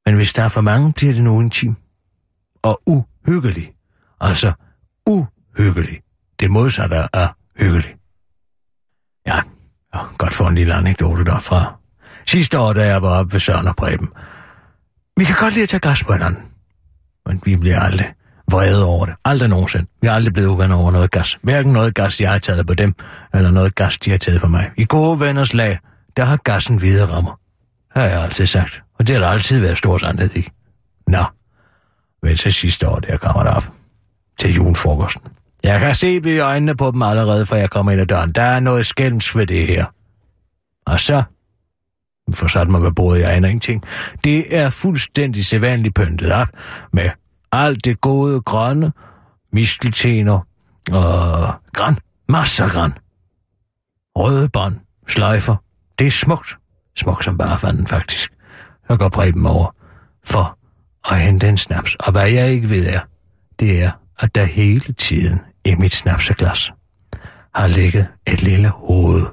[0.06, 1.76] Men hvis der er for mange, bliver det nu intim.
[2.62, 3.72] Og uhyggelig.
[4.20, 4.52] Altså
[5.06, 6.00] uhyggelig.
[6.40, 7.94] Det modsatte er hyggelig.
[9.26, 9.40] Ja,
[9.94, 11.76] Ja, godt få en lille anekdote derfra.
[12.26, 14.08] Sidste år, da jeg var oppe ved Søren og Preben.
[15.16, 16.42] Vi kan godt lide at tage gas på hinanden.
[17.26, 18.12] Men vi bliver aldrig
[18.50, 19.14] vrede over det.
[19.24, 19.86] Aldrig nogensinde.
[20.00, 21.38] Vi har aldrig blevet uvenner over noget gas.
[21.42, 22.94] Hverken noget gas, jeg har taget på dem,
[23.34, 24.70] eller noget gas, de har taget på mig.
[24.76, 25.78] I gode venners lag,
[26.16, 27.40] der har gassen hvide rammer.
[27.94, 28.82] Har jeg altid sagt.
[28.98, 30.48] Og det har der altid været stor sandhed i.
[31.06, 31.24] Nå,
[32.22, 33.72] vel til sidste år, der kommer der op.
[34.38, 35.22] Til julefrokosten.
[35.62, 38.32] Jeg kan se det i øjnene på dem allerede, fra jeg kommer ind ad døren.
[38.32, 39.86] Der er noget skælmsk ved det her.
[40.86, 41.22] Og så
[42.34, 43.84] for sat mig ved bordet, jeg aner ingenting.
[44.24, 46.48] Det er fuldstændig sædvanligt pyntet op
[46.92, 47.10] med
[47.52, 48.92] alt det gode grønne,
[49.52, 50.46] miskeltener
[50.92, 51.98] og græn,
[52.28, 52.92] masser af græn.
[54.16, 54.76] Røde bånd,
[55.08, 55.56] sløjfer.
[55.98, 56.59] Det er smukt.
[57.00, 58.32] Smuk som bare fanden, faktisk.
[58.90, 59.76] Så går Preben over
[60.24, 60.58] for
[61.10, 61.94] at hente en snaps.
[61.94, 63.00] Og hvad jeg ikke ved er,
[63.60, 66.72] det er, at der hele tiden i mit snapseglas
[67.54, 69.26] har ligget et lille hoved.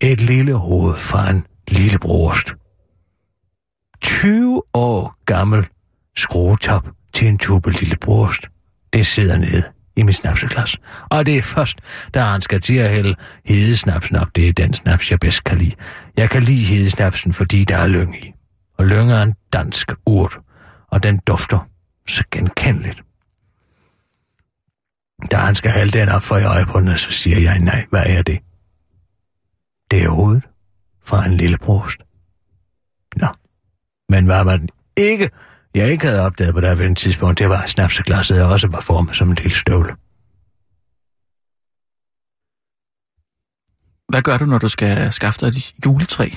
[0.00, 2.54] Et lille hoved fra en lille brost.
[4.02, 5.66] 20 år gammel
[6.16, 8.48] skruetop til en tube lille brost.
[8.92, 10.76] Det sidder nede i mit snapseglas.
[11.10, 11.78] Og det er først,
[12.14, 14.36] da han skal til at hælde hedesnapsen op.
[14.36, 15.74] Det er den snaps, jeg bedst kan lide.
[16.16, 18.32] Jeg kan lide hedesnapsen, fordi der er lyng i.
[18.78, 20.38] Og lyng er en dansk urt,
[20.90, 21.68] og den dufter
[22.08, 23.02] så genkendeligt.
[25.30, 28.22] Da han skal hælde den op for i øjeblikket, så siger jeg, nej, hvad er
[28.22, 28.38] det?
[29.90, 30.42] Det er hovedet
[31.04, 31.98] fra en lille brost.
[33.16, 33.28] Nå,
[34.08, 35.30] men hvad man ikke,
[35.74, 39.16] jeg ikke havde opdaget på det her tidspunkt, det var, at snapseglasset også var formet
[39.16, 39.94] som en lille støvle.
[44.08, 46.30] Hvad gør du, når du skal skaffe dig et juletræ?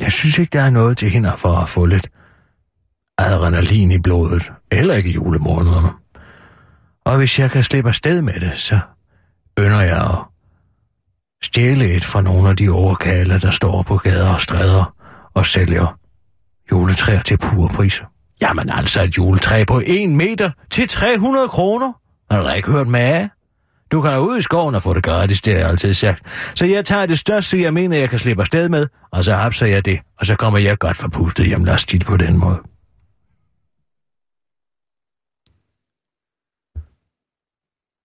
[0.00, 2.10] Jeg synes ikke, der er noget til hinder for at få lidt
[3.18, 5.88] adrenalin i blodet, eller ikke i julemånederne.
[7.04, 8.80] Og hvis jeg kan slippe afsted med det, så
[9.58, 10.18] ønsker jeg at
[11.42, 14.94] stjæle et fra nogle af de overkale, der står på gader og stræder
[15.34, 16.01] og sælger
[16.72, 18.04] juletræer til pure priser.
[18.40, 21.92] Jamen altså et juletræ på 1 meter til 300 kroner.
[22.30, 23.28] Har du da ikke hørt med?
[23.92, 26.22] Du kan da ud i skoven og få det gratis, det har jeg altid sagt.
[26.54, 29.66] Så jeg tager det største, jeg mener, jeg kan slippe afsted med, og så hapser
[29.66, 32.62] jeg det, og så kommer jeg godt forpustet hjem lastigt på den måde.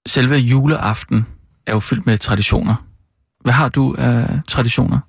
[0.08, 1.25] Selve juleaften
[1.67, 2.75] er jo fyldt med traditioner.
[3.41, 4.99] Hvad har du af traditioner?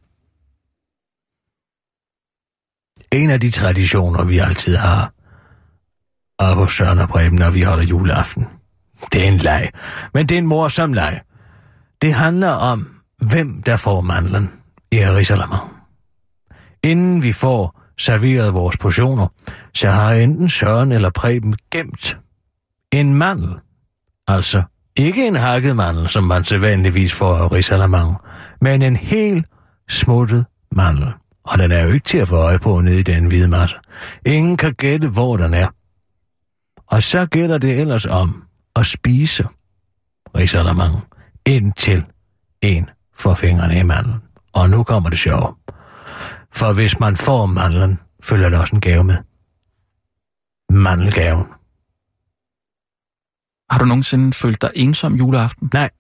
[3.12, 5.12] En af de traditioner, vi altid har,
[6.38, 8.47] og på Søren og Preben, når vi holder juleaften,
[9.12, 9.71] det er en leg.
[10.14, 11.21] Men det er en morsom leg.
[12.03, 14.51] Det handler om, hvem der får mandlen
[14.92, 15.71] i risalamang.
[16.85, 19.27] Inden vi får serveret vores portioner,
[19.75, 22.18] så har enten Søren eller Preben gemt
[22.92, 23.55] en mandel.
[24.29, 24.62] Altså
[24.97, 28.16] ikke en hakket mandel, som man sædvanligvis får af risalamang,
[28.61, 29.47] men en helt
[29.88, 31.12] smuttet mandel.
[31.53, 33.77] Og den er jo ikke til at få øje på nede i den hvide masse.
[34.27, 35.69] Ingen kan gætte, hvor den er.
[36.87, 38.45] Og så gælder det ellers om
[38.77, 39.49] at spise
[40.37, 40.95] risalamang
[41.47, 42.05] indtil
[42.63, 44.23] en får fingrene i mandlen.
[44.53, 45.55] Og nu kommer det sjove.
[46.53, 49.17] For hvis man får mandlen, følger der også en gave med.
[50.71, 51.47] Mandelgaven.
[53.71, 55.71] Har du nogensinde følt dig ensom juleaften?
[55.73, 55.91] Nej.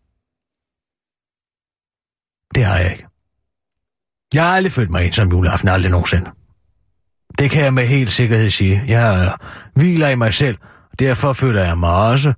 [2.54, 3.07] Det har jeg ikke.
[4.34, 6.30] Jeg har aldrig følt mig ensom juleaften, aldrig nogensinde.
[7.38, 8.82] Det kan jeg med helt sikkerhed sige.
[8.86, 10.58] Jeg øh, hviler i mig selv,
[10.92, 12.32] og derfor føler jeg mig også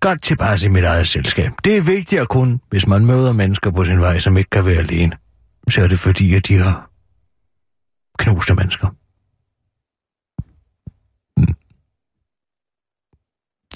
[0.00, 1.52] godt tilpas i mit eget selskab.
[1.64, 4.64] Det er vigtigt at kunne, hvis man møder mennesker på sin vej, som ikke kan
[4.64, 5.16] være alene.
[5.70, 6.90] Så er det fordi, at de har
[8.18, 8.88] knuste mennesker.
[11.36, 11.54] Mm.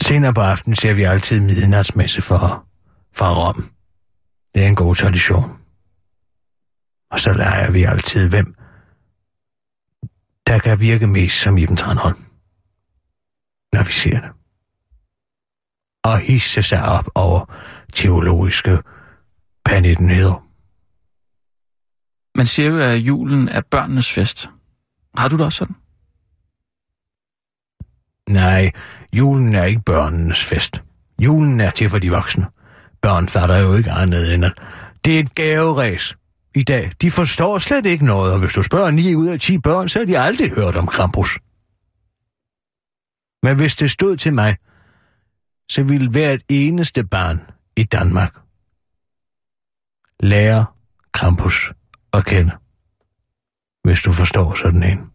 [0.00, 2.66] Senere på aftenen ser vi altid midnatsmesse for,
[3.14, 3.70] for Rom.
[4.54, 5.59] Det er en god tradition.
[7.10, 8.54] Og så leger vi altid, hvem
[10.46, 12.24] der kan virke mest som Iben Tranholm,
[13.72, 14.30] når vi ser det.
[16.04, 17.54] Og hisse sig op over
[17.92, 18.78] teologiske
[19.64, 20.46] panettenheder.
[22.34, 24.50] Man siger jo, at julen er børnenes fest.
[25.16, 25.76] Har du det også sådan?
[28.28, 28.72] Nej,
[29.12, 30.82] julen er ikke børnenes fest.
[31.22, 32.46] Julen er til for de voksne.
[33.02, 34.52] Børn fatter jo ikke andet end, at
[35.04, 36.16] det er et gaveræs
[36.54, 36.92] i dag.
[37.00, 39.98] De forstår slet ikke noget, og hvis du spørger 9 ud af 10 børn, så
[39.98, 41.38] har de aldrig hørt om Krampus.
[43.42, 44.56] Men hvis det stod til mig,
[45.68, 47.40] så ville hvert eneste barn
[47.76, 48.34] i Danmark
[50.20, 50.66] lære
[51.12, 51.72] Krampus
[52.12, 52.52] at kende.
[53.84, 55.10] Hvis du forstår sådan en.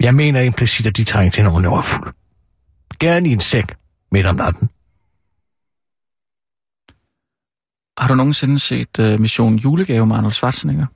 [0.00, 2.12] Jeg mener implicit, at de trænger til en ordentlig overfuld.
[2.98, 3.76] Gerne i en sæk
[4.12, 4.70] midt om natten.
[7.98, 10.86] Har du nogensinde set uh, Mission Julegave med Arnold Schwarzenegger?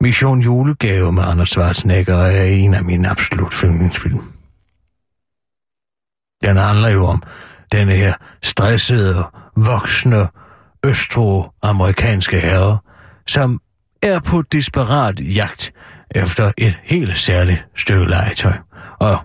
[0.00, 4.22] Mission Julegave med Anders Schwarzenegger er en af mine absolut yndlingsfilm.
[6.42, 7.22] Den handler jo om
[7.72, 9.24] den her stressede,
[9.56, 10.28] voksne,
[10.86, 12.78] østro-amerikanske herre,
[13.26, 13.60] som
[14.02, 15.72] er på desperat jagt
[16.10, 18.56] efter et helt særligt stykke legetøj.
[18.98, 19.18] Og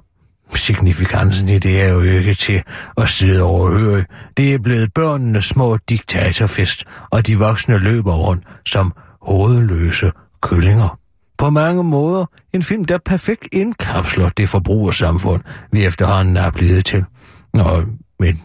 [0.56, 2.64] signifikansen i det er jo ikke til
[2.98, 4.06] at sidde overhøre.
[4.38, 11.00] Det er blevet børnenes små diktatorfest, og de voksne løber rundt som hovedløse kyllinger.
[11.38, 17.06] På mange måder en film, der perfekt indkapsler det forbrugersamfund, vi efterhånden er blevet til.
[17.54, 17.84] Og
[18.24, 18.38] et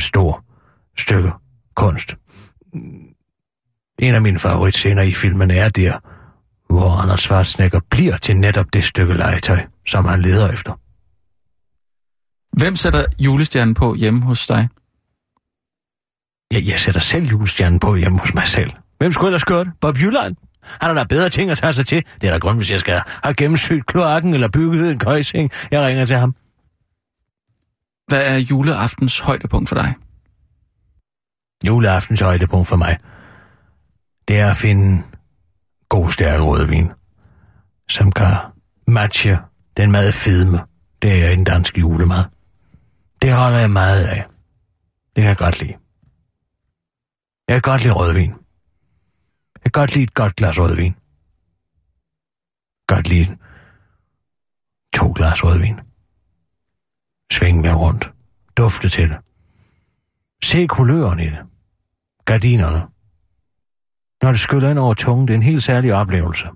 [0.00, 0.40] stort
[0.98, 1.30] stykke
[1.76, 2.16] kunst.
[3.98, 5.98] En af mine favoritscener i filmen er der,
[6.72, 10.81] hvor Anders Schwarzenegger bliver til netop det stykke legetøj, som han leder efter.
[12.52, 14.68] Hvem sætter julestjernen på hjemme hos dig?
[16.52, 18.70] Jeg, jeg sætter selv julestjernen på hjemme hos mig selv.
[18.98, 19.72] Hvem skulle ellers gøre det?
[19.80, 20.36] Bob Jylland?
[20.62, 22.04] Han har da bedre ting at tage sig til.
[22.20, 25.50] Det er da grund, hvis jeg skal have gennemsygt kloakken eller bygget en køjsing.
[25.70, 26.34] Jeg ringer til ham.
[28.08, 29.94] Hvad er juleaftens højdepunkt for dig?
[31.66, 32.98] Juleaftens højdepunkt for mig,
[34.28, 35.02] det er at finde
[35.88, 36.92] god stærk rødvin,
[37.88, 38.36] som kan
[38.86, 39.38] matche
[39.76, 40.58] den meget fedme,
[41.02, 42.24] det er en dansk julemad.
[43.22, 44.26] Det holder jeg meget af.
[45.16, 45.76] Det kan jeg godt lide.
[47.48, 48.30] Jeg kan godt lide rødvin.
[49.54, 50.94] Jeg kan godt lide et godt glas rødvin.
[52.86, 53.38] Godt lide
[54.94, 55.80] to glas rødvin.
[57.32, 58.10] Sving mig rundt.
[58.56, 59.18] Dufte til det.
[60.44, 61.42] Se kuløren i det.
[62.24, 62.88] Gardinerne.
[64.22, 66.46] Når det skyller ind over tungen, det er en helt særlig oplevelse.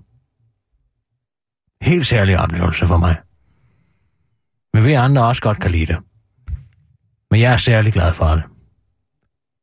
[1.81, 3.21] Helt særlig oplevelse for mig.
[4.73, 6.06] Men vi andre også godt kan lide det.
[7.31, 8.43] Men jeg er særlig glad for det.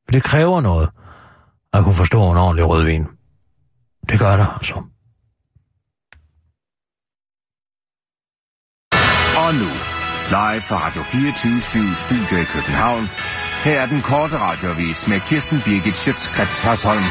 [0.04, 0.90] For det kræver noget
[1.72, 3.06] at kunne forstå en ordentlig rødvin.
[4.08, 4.74] Det gør det altså.
[9.42, 9.70] Og nu,
[10.28, 13.04] live fra Radio 24 Studio i København.
[13.64, 17.02] Her er den korte radiovis med Kirsten Birgit Schøtzgrads Hasholm.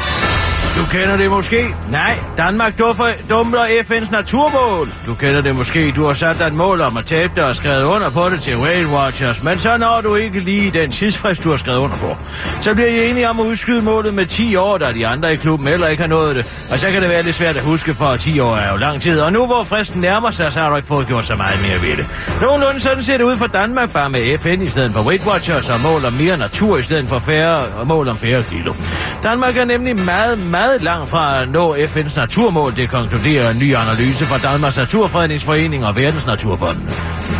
[0.76, 1.74] Du kender det måske?
[1.90, 4.88] Nej, Danmark duffer, dumler FN's naturmål.
[5.06, 5.92] Du kender det måske.
[5.96, 8.40] Du har sat dig et mål om at tabe dig og skrevet under på det
[8.40, 11.96] til Whale Watchers, men så når du ikke lige den tidsfrist, du har skrevet under
[11.96, 12.16] på.
[12.60, 15.36] Så bliver I enige om at udskyde målet med 10 år, da de andre i
[15.36, 16.46] klubben heller ikke har nået det.
[16.70, 19.00] Og så kan det være lidt svært at huske, for 10 år er jo lang
[19.00, 19.20] tid.
[19.20, 21.82] Og nu hvor fristen nærmer sig, så har du ikke fået gjort så meget mere
[21.88, 22.06] ved det.
[22.40, 25.68] Nogenlunde sådan ser det ud for Danmark, bare med FN i stedet for Weight Watchers
[25.68, 28.74] og mål om mere natur i stedet for færre mål om færre kilo.
[29.22, 33.74] Danmark er nemlig meget, meget langt fra at nå FN's naturmål, det konkluderer en ny
[33.74, 36.76] analyse fra Danmarks Naturfredningsforening og Verdens Naturfond.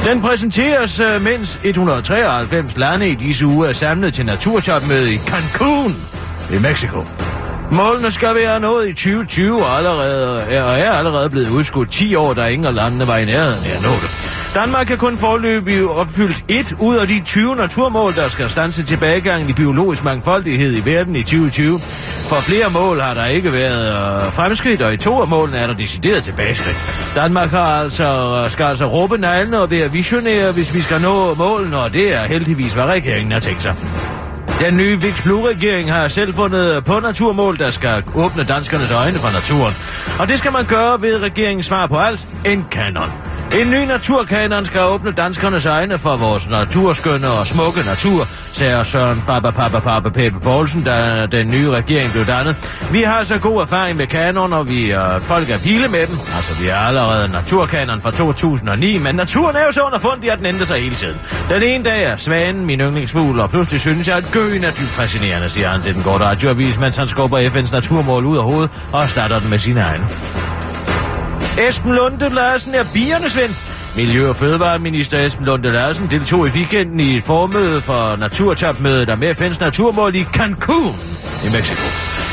[0.04, 5.96] Den præsenteres, øh, mens 193 lande i disse uger er samlet til naturtopmøde i Cancun
[6.52, 7.04] i Mexico.
[7.72, 12.14] Målene skal være nået i 2020 og, allerede, er, og er allerede blevet udskudt 10
[12.14, 14.33] år, da ingen af landene var i nærheden af at nå det.
[14.54, 19.50] Danmark kan kun forløbig opfyldt et ud af de 20 naturmål, der skal stanse tilbagegangen
[19.50, 21.80] i biologisk mangfoldighed i verden i 2020.
[22.28, 25.66] For flere mål har der ikke været øh, fremskridt, og i to af målene er
[25.66, 26.76] der decideret tilbageskridt.
[27.14, 31.34] Danmark har altså, øh, skal altså råbe neglene og være visionære, hvis vi skal nå
[31.34, 33.74] målene, og det er heldigvis, hvad regeringen har tænkt sig.
[34.60, 39.30] Den nye Vix Blue-regering har selv fundet på naturmål, der skal åbne danskernes øjne for
[39.32, 39.74] naturen.
[40.18, 43.33] Og det skal man gøre ved regeringens svar på alt, en kanon.
[43.60, 49.22] En ny naturkanon skal åbne danskernes øjne for vores naturskønne og smukke natur, sagde Søren
[49.26, 52.56] Papa Papa Papa Pepe Poulsen, da den nye regering blev dannet.
[52.92, 56.18] Vi har så god erfaring med kanon, og vi øh, folk er vilde med dem.
[56.36, 60.46] Altså, vi har allerede naturkanon fra 2009, men naturen er jo så underfundig, at den
[60.46, 61.20] ændrer sig hele tiden.
[61.48, 64.88] Den ene dag er svanen min yndlingsfugl, og pludselig synes jeg, at gøen er dybt
[64.88, 68.70] fascinerende, siger han til den korte radioavis, mens han skubber FN's naturmål ud af hovedet
[68.92, 70.04] og starter den med sine egne.
[71.58, 73.56] Esben Lunde Larsen er biernes ven.
[73.96, 79.22] Miljø- og Fødevareminister Esben Lunde Larsen deltog i weekenden i et formøde for naturtopmødet om
[79.22, 80.96] FN's naturmål i Cancun
[81.46, 81.82] i Mexico.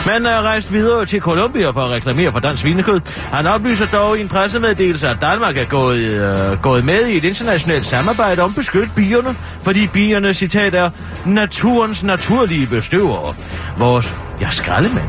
[0.08, 3.02] Man er rejst videre til Colombia for at reklamere for dansk svinekød.
[3.34, 7.24] Han oplyser dog i en pressemeddelelse, at Danmark er gået, øh, gået med i et
[7.24, 10.90] internationalt samarbejde om beskytte bierne, fordi bierne, citat er,
[11.26, 13.36] naturens naturlige bestøvere.
[13.78, 15.06] Vores Ja, skraldemand.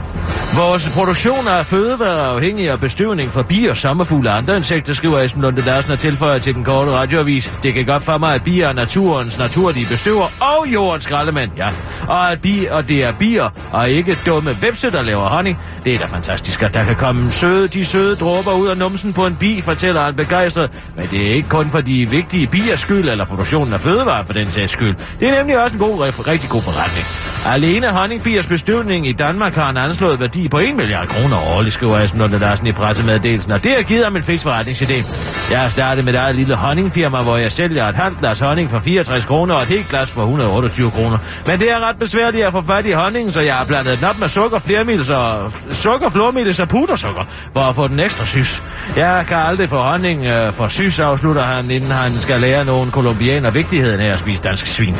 [0.57, 5.19] Vores produktion af fødevarer er afhængig af bestøvning fra bier, sommerfugle og andre insekter, skriver
[5.19, 7.53] Esben Lunde Larsen og tilføjer til den korte radioavis.
[7.63, 11.69] Det kan godt for mig, at bier er naturens naturlige bestøver og jordens skraldemand, ja.
[12.09, 15.59] Og, at bier, og det er bier og ikke dumme vepse, der laver honning.
[15.85, 19.13] Det er da fantastisk, at der kan komme søde, de søde dråber ud af numsen
[19.13, 20.71] på en bi, fortæller han begejstret.
[20.97, 24.33] Men det er ikke kun for de vigtige biers skyld, eller produktionen af fødevarer for
[24.33, 24.97] den sags skyld.
[25.21, 27.07] Det er nemlig også en god, rigtig god forretning.
[27.47, 31.99] Alene honningbiers bestøvning i Danmark har en anslået værdi på 1 milliard kroner årligt, skriver
[31.99, 35.05] Esben Lunde Larsen i pressemeddelelsen, og det har givet ham en fiks forretningsidé.
[35.51, 38.71] Jeg har startet med et eget lille honningfirma, hvor jeg sælger et halvt glas honning
[38.71, 41.19] for 64 kroner og et helt glas for 128 kroner.
[41.47, 44.05] Men det er ret besværligt at få fat i honningen, så jeg har blandet den
[44.05, 48.63] op med sukker, flermils og sukker, flormils og pudersukker, for at få den ekstra sys.
[48.97, 52.91] Jeg kan aldrig få honning øh, for sys, afslutter han, inden han skal lære nogen
[52.91, 54.97] kolumbianer vigtigheden af at spise dansk svin.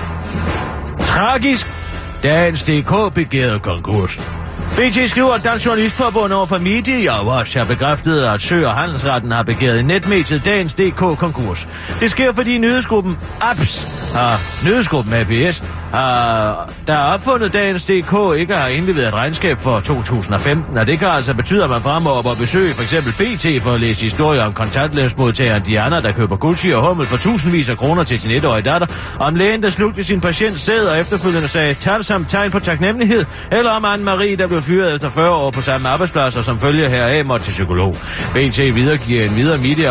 [0.99, 1.82] Tragisk.
[2.23, 4.42] Dagens DK begærede konkurs.
[4.77, 9.33] BT skriver, at Dansk Journalistforbund over for Media Watch har bekræftet, at Sø- og Handelsretten
[9.33, 11.69] har begæret netmediet Dagens DK konkurs.
[12.01, 18.55] Det sker, fordi nyhedsgruppen APS, har, nyhedsgruppen APS, har, der har opfundet Dagens DK, ikke
[18.55, 22.35] har indleveret et regnskab for 2015, og det kan altså betyde, at man fremover må
[22.35, 26.89] besøge for eksempel BT for at læse historier om kontantløsmodtageren Diana, der køber Gucci og
[26.89, 28.87] Hummel for tusindvis af kroner til sin etårige datter,
[29.19, 33.71] om lægen, der slugte sin patient sæd og efterfølgende sagde som tegn på taknemmelighed, eller
[33.71, 37.25] om Anne-Marie, der blev fyret efter 40 år på samme arbejdsplads, og som følger heraf
[37.25, 37.97] måtte til psykolog.
[38.35, 39.91] BT videregiver en videre Media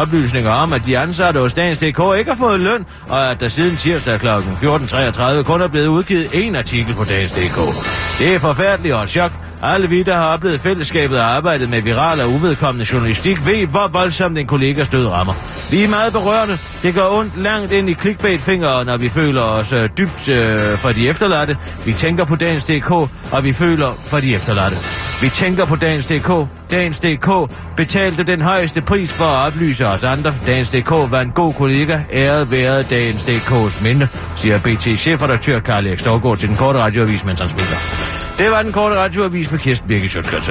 [0.00, 3.48] oplysninger om, at de ansatte hos Dagens DK ikke har fået løn, og at der
[3.48, 4.26] siden tirsdag kl.
[4.28, 7.58] 14.33 kun er blevet udgivet én artikel på Dagens DK.
[8.18, 9.32] Det er forfærdeligt og et chok.
[9.62, 13.88] Alle vi, der har oplevet fællesskabet og arbejdet med viral og uvedkommende journalistik, ved, hvor
[13.88, 15.34] voldsomt en kollegas død rammer.
[15.70, 16.58] Vi er meget berørte.
[16.82, 20.92] Det går ondt langt ind i clickbait-fingre, når vi føler os øh, dybt øh, for
[20.92, 21.56] de efterladte.
[21.84, 22.90] Vi tænker på Dagens.dk,
[23.32, 24.76] og vi føler for de efterladte.
[25.22, 26.48] Vi tænker på Dagens.dk.
[26.70, 30.34] Dagens.dk betalte den højeste pris for at oplyse os andre.
[30.46, 31.98] Dagens.dk var en god kollega.
[32.12, 37.48] Æret været Dagens.dk's minde, siger BT-chefredaktør Karl Erik Storgård til den korte radioavis, mens han
[37.48, 38.17] smiler.
[38.38, 40.48] Det var den korte radioavis med Kirsten Birgit Sjøtskrets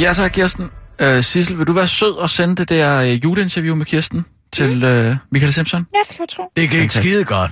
[0.00, 0.70] Ja, så Kirsten.
[0.98, 4.84] Øh, Sissel, vil du være sød og sende det der øh, juleinterview med Kirsten til
[4.84, 5.86] øh, Michael Simpson?
[5.94, 6.42] Ja, det kan jeg tro.
[6.56, 7.02] Det gik Fantastisk.
[7.06, 7.50] skide godt.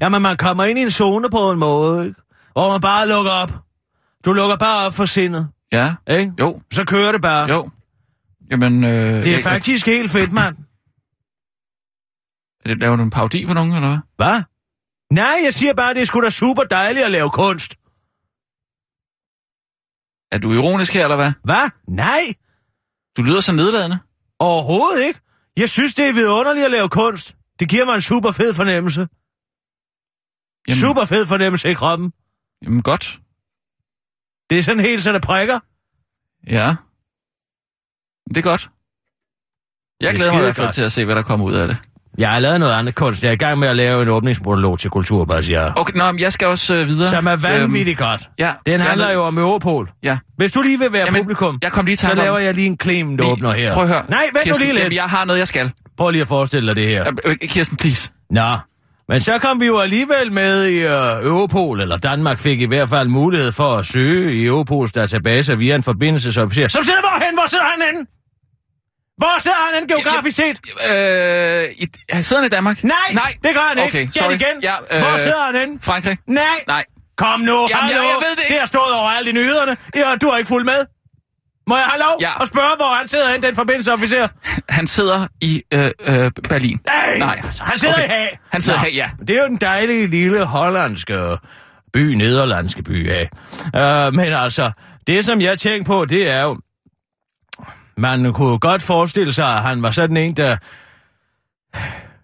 [0.00, 2.20] Jamen, man kommer ind i en zone på en måde, ikke?
[2.52, 3.52] hvor man bare lukker op.
[4.24, 5.94] Du lukker bare op for sindet, Ja.
[6.10, 6.32] ikke?
[6.40, 6.60] Jo.
[6.72, 7.48] Så kører det bare.
[7.48, 7.70] Jo.
[8.50, 10.56] Jamen, øh, Det er jeg- faktisk helt fedt, mand.
[12.64, 13.98] jeg- Laver du en parodi på nogen, eller hvad?
[14.16, 14.42] Hvad?
[15.12, 17.74] Nej, jeg siger bare, det er sgu da super dejligt at lave kunst.
[20.32, 21.32] Er du ironisk her, eller hvad?
[21.44, 21.70] Hvad?
[21.88, 22.20] Nej,
[23.16, 23.98] Du lyder så nedladende.
[24.38, 25.20] overhovedet ikke.
[25.56, 27.36] Jeg synes, det er vidunderligt at lave kunst.
[27.60, 29.00] Det giver mig en super fed fornemmelse.
[30.68, 32.12] Jamen, Super fed fornemmelse i kroppen.
[32.62, 33.20] Jamen, godt.
[34.50, 35.58] Det er sådan helt, så det prikker.
[36.46, 36.76] Ja.
[38.30, 38.68] Det er godt.
[40.00, 41.68] Jeg er glæder mig i hvert fald til at se, hvad der kommer ud af
[41.68, 41.76] det.
[42.18, 43.22] Jeg har lavet noget andet kunst.
[43.24, 45.72] Jeg er i gang med at lave en åbningsmonolog til Kulturbassier.
[45.76, 47.10] Okay, nå, men jeg skal også øh, videre.
[47.10, 48.20] Som er vanvittigt godt.
[48.20, 48.52] Øhm, ja.
[48.66, 49.90] Den jeg handler er jo om Europol.
[50.02, 50.18] Ja.
[50.36, 52.54] Hvis du lige vil være Jamen, publikum, jeg kom lige så tanke om- laver jeg
[52.54, 53.74] lige en klemt åbner her.
[53.74, 54.04] Prøv at høre.
[54.08, 54.82] Nej, vent nu Kirsten, lige lidt.
[54.84, 55.72] Jamen, jeg har noget, jeg skal.
[55.96, 57.06] Prøv lige at forestille dig det her.
[57.24, 58.10] Øh, øh, Kirsten, please.
[58.30, 58.56] Nå,
[59.08, 62.88] men så kom vi jo alligevel med i uh, Europol, eller Danmark fik i hvert
[62.88, 66.68] fald mulighed for at søge i Europols database via en forbindelsesofficer.
[66.68, 67.34] Som sidder hvorhen?
[67.34, 68.06] Hvor sidder han henne?
[69.20, 70.56] Hvor sidder han geografisk set?
[70.90, 71.86] Øh, i,
[72.22, 72.84] sidder han i Danmark?
[72.84, 73.34] Nej, Nej.
[73.44, 73.88] det gør han ikke.
[73.98, 74.32] Okay, Gæt sorry.
[74.32, 74.56] igen.
[74.62, 75.78] Ja, øh, Hvor sidder han henne?
[75.82, 76.18] Frankrig?
[76.26, 76.42] Nej.
[76.66, 76.84] Nej.
[77.16, 78.00] Kom nu, Jamen, hallo.
[78.02, 78.52] jeg- jeg ved det ikke.
[78.52, 79.76] Det har stået overalt i nyhederne.
[79.96, 80.80] Ja, du har ikke fulgt med.
[81.68, 82.42] Må jeg have lov Ja.
[82.42, 84.28] at spørge, hvor han sidder henne, den forbindelsesofficer?
[84.68, 86.80] Han sidder i øh, øh, Berlin.
[86.86, 87.40] Nej, Nej.
[87.44, 88.04] altså, han sidder Okay.
[88.04, 88.38] i Haag.
[88.52, 89.10] Han sidder Nå, i Haag, ja.
[89.26, 91.36] Det er jo den dejlige lille hollandske
[91.92, 93.28] by, nederlandske by af.
[94.08, 94.70] Uh, men altså,
[95.06, 96.58] det som jeg tænker på, det er jo,
[98.00, 100.56] man kunne godt forestille sig, at han var sådan en, der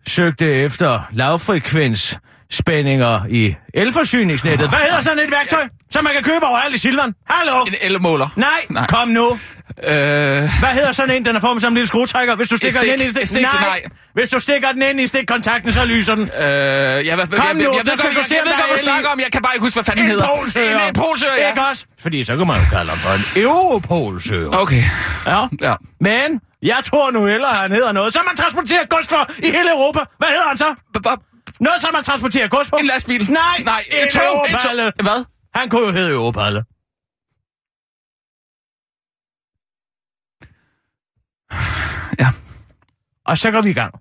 [0.07, 2.19] søgte efter lavfrekvens
[2.51, 4.69] spændinger i elforsyningsnettet.
[4.69, 7.15] Hvad hedder sådan et værktøj, som man kan købe overalt i Silvan?
[7.31, 7.65] Hallo?
[7.65, 8.29] En elmåler.
[8.37, 8.87] Nej, Nej.
[8.87, 9.39] kom nu.
[9.85, 12.37] Øh, Hvad hedder sådan en, den er formet som en lille skruetrækker?
[12.37, 12.91] Hvis du stikker stik.
[12.93, 13.83] den ind i Et stik, nej.
[14.15, 16.25] Hvis du stikker den ind i stikkontakten, så lyser den.
[16.25, 18.49] øh, jeg, jeg, jeg, Kom jeg, nu, jeg, skal godt, du jeg, se, jeg, om
[18.49, 19.21] ved godt, hvad du snakker om.
[19.21, 20.37] Jeg kan bare ikke huske, hvad fanden En den hedder.
[20.39, 20.81] polsøger.
[20.81, 21.49] En, en polsøger, ja.
[21.49, 21.85] Ikke også?
[22.01, 24.51] Fordi så kan man jo kalde ham for en europolsøger.
[24.63, 24.83] Okay.
[25.27, 25.41] Ja.
[25.61, 25.75] Ja.
[26.01, 29.71] Men jeg tror nu hellere, han hedder noget, som man transporterer gods for i hele
[29.77, 30.01] Europa.
[30.19, 30.69] Hvad hedder han så?
[31.61, 32.77] Noget, som man transporterer gods på?
[32.77, 33.31] En lastbil.
[33.31, 34.83] Nej, Nej, en Europalle.
[34.85, 34.93] tog.
[35.03, 35.25] Hvad?
[35.55, 36.63] Han kunne jo hedde Europalle.
[43.29, 43.95] Og så går vi i gang.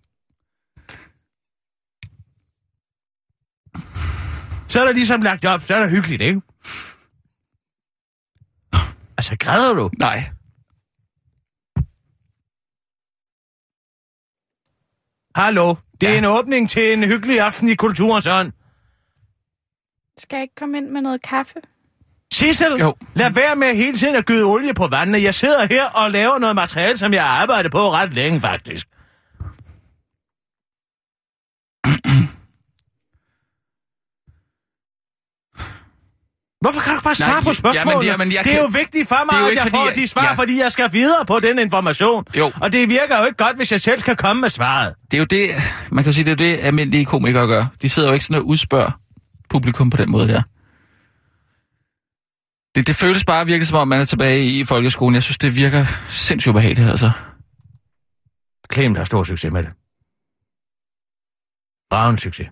[4.69, 6.41] Så er der ligesom lagt op, så er der hyggeligt, ikke?
[9.17, 9.89] Altså, græder du?
[9.99, 10.23] Nej.
[15.35, 16.17] Hallo, det er Ja.
[16.17, 18.51] en åbning til en hyggelig aften i kulturens ånd.
[20.17, 21.53] Skal jeg ikke komme ind med noget kaffe?
[22.33, 22.95] Sissel, Jo.
[23.15, 25.23] lad være med hele tiden at gyde olie på vandet.
[25.23, 28.87] Jeg sidder her og laver noget materiale, som jeg har arbejdet på ret længe, faktisk.
[36.61, 37.95] Hvorfor kan du ikke bare svare Nej, på ja, spørgsmålene?
[37.99, 39.85] men- jamen, jeg det er kan- jo vigtigt for mig, Det at jeg fordi, får
[39.85, 40.33] jeg- de svar, ja.
[40.33, 42.25] fordi jeg skal videre på den information.
[42.37, 42.51] Jo.
[42.61, 44.93] Og det virker jo ikke godt, hvis jeg selv skal komme med svaret.
[45.11, 45.49] Det er jo det,
[45.91, 47.65] man kan sige, det er jo det, almindelige komikere gør.
[47.81, 48.91] De sidder jo ikke sådan og udspørger
[49.49, 50.41] publikum på den måde der.
[52.75, 55.15] Det, det føles bare virkelig som om, man er tilbage i folkeskolen.
[55.15, 57.11] Jeg synes, det virker sindssygt ubehageligt, altså.
[58.73, 59.71] Clement har stor succes med det.
[61.89, 62.47] Braven succes.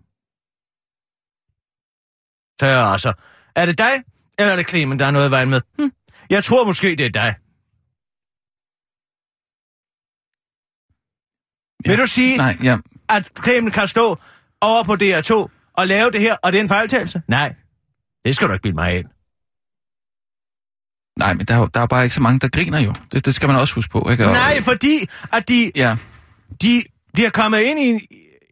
[2.59, 3.13] Så altså,
[3.55, 4.03] er det dig,
[4.39, 5.61] eller er det Clement, der er noget i vejen med?
[5.79, 5.91] Hm.
[6.29, 7.36] Jeg tror måske, det er dig.
[11.86, 11.89] Ja.
[11.91, 12.77] Vil du sige, Nej, ja.
[13.09, 14.17] at Clement kan stå
[14.61, 15.34] over på DR2
[15.73, 17.21] og lave det her, og det er en fejltagelse?
[17.27, 17.55] Nej,
[18.25, 19.07] det skal du ikke bilde mig ind.
[21.19, 22.93] Nej, men der er, der er bare ikke så mange, der griner jo.
[23.11, 24.25] Det, det skal man også huske på, ikke?
[24.25, 25.97] Og- Nej, fordi at de, Ja,
[26.61, 26.84] de,
[27.17, 28.07] de er kommet ind i,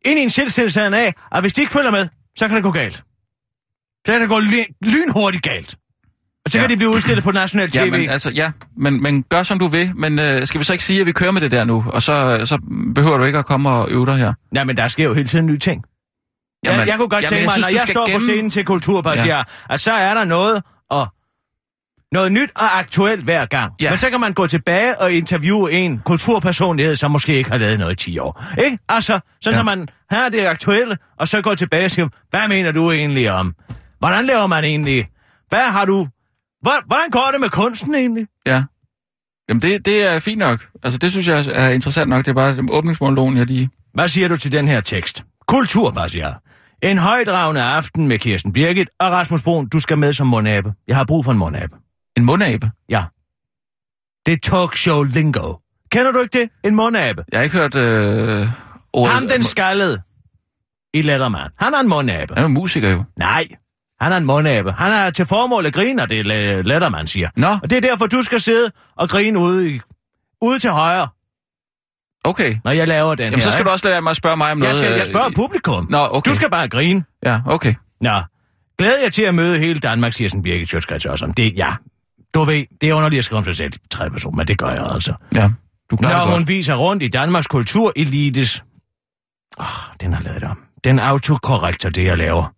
[0.05, 2.71] ind i en selvstændighed af, at hvis de ikke følger med, så kan det gå
[2.71, 2.95] galt.
[4.05, 5.75] Så kan det gå lyn, lynhurtigt galt.
[6.45, 6.63] Og så ja.
[6.63, 7.77] Kan de blive udstillet på national tv.
[7.77, 9.91] ja, men, altså, ja men, men gør som du vil.
[9.95, 11.85] Men øh, skal vi så ikke sige, at vi kører med det der nu?
[11.87, 12.57] Og så, så
[12.95, 14.33] behøver du ikke at komme og øve dig her.
[14.55, 15.83] Ja, men der sker jo hele tiden nye ting.
[16.65, 18.49] Jamen, jeg, jeg kunne godt jamen, tænke mig, synes, når jeg står på gemme- scenen
[18.49, 19.43] til Kulturpass, ja.
[19.69, 21.07] At så er der noget og
[22.11, 23.73] noget nyt og aktuelt hver gang.
[23.81, 23.89] Ja.
[23.89, 27.79] Men så kan man gå tilbage og interviewe en kulturpersonlighed, som måske ikke har lavet
[27.79, 28.43] noget i 10 år.
[28.63, 28.77] Ikke?
[28.89, 29.59] Altså, sådan ja.
[29.59, 32.91] Så man her er det aktuelle, og så går tilbage og siger, hvad mener du
[32.91, 33.55] egentlig om?
[33.99, 35.07] Hvordan laver man egentlig?
[35.49, 36.07] Hvad har du...
[36.61, 38.27] Hvor- Hvordan går det med kunsten egentlig?
[38.45, 38.63] Ja.
[39.49, 40.67] Jamen, det, det er fint nok.
[40.83, 42.25] Altså, det synes jeg er interessant nok.
[42.25, 43.69] Det er bare åbningsmonologen, jeg lige...
[43.93, 45.23] Hvad siger du til den her tekst?
[45.47, 46.29] Kulturpass, ja.
[46.83, 49.67] En højdragende aften med Kirsten Birgit og Rasmus Brun.
[49.69, 50.73] Du skal med som mundabe.
[50.87, 51.75] Jeg har brug for en mundabe.
[52.21, 52.71] En mundabe.
[52.89, 53.03] Ja.
[54.25, 55.53] Det er talkshow lingo.
[55.91, 56.49] Kender du ikke det?
[56.63, 57.23] En mundabe.
[57.31, 58.47] Jeg har ikke hørt øh,
[58.93, 59.13] ordet...
[59.13, 60.01] Ham den skaldede
[60.93, 61.49] i Letterman.
[61.59, 62.33] Han er en mundabe.
[62.35, 63.03] Han er musiker jo.
[63.17, 63.47] Nej,
[64.01, 64.71] han er en mundabe.
[64.71, 67.29] Han er til formål at grine, det Le- Letterman siger.
[67.37, 69.79] Nå, Og det er derfor, du skal sidde og grine ude, i,
[70.41, 71.07] ude til højre,
[72.23, 72.57] okay.
[72.63, 73.41] når jeg laver den Jamen, her.
[73.43, 73.67] så skal ikke?
[73.67, 74.75] du også lade med at spørge mig om jeg, noget.
[74.77, 75.87] skal, jeg øh, spørger publikum.
[75.89, 76.31] Nå, okay.
[76.31, 77.03] Du skal bare grine.
[77.25, 77.73] Ja, okay.
[78.01, 78.21] Nå,
[78.77, 81.31] glæder jeg til at møde hele Danmark, siger sådan Birgit Sjøtskrets også om.
[81.33, 81.73] Det, ja,
[82.33, 84.57] du ved, det er underligt at skrive om sig selv i tredje person, men det
[84.57, 85.13] gør jeg altså.
[85.35, 85.49] Ja,
[85.91, 86.47] du klarer Når det hun godt.
[86.47, 88.63] viser rundt i Danmarks kulturelites...
[89.59, 90.59] Åh, oh, den har lavet det om.
[90.83, 92.53] Den autokorrekter, det jeg laver.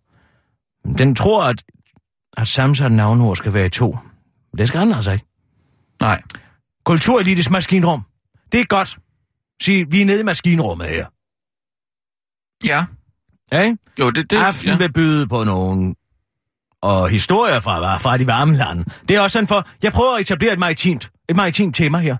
[0.98, 1.62] Den tror, at,
[2.36, 3.98] at sammensat navnord skal være i to.
[4.58, 5.26] Det skal han altså ikke.
[6.00, 6.22] Nej.
[6.84, 8.02] Kulturelites maskinrum.
[8.52, 8.98] Det er godt.
[9.62, 11.06] Sig, vi er nede i maskinrummet her.
[12.64, 12.84] Ja.
[13.52, 13.78] Ja, ikke?
[14.00, 14.76] Jo, det Det, Aften ja.
[14.76, 15.94] vil byde på nogle
[16.84, 18.84] og historier fra, fra de varme lande.
[19.08, 22.16] Det er også sådan for, jeg prøver at etablere et maritimt, et maritimt tema her.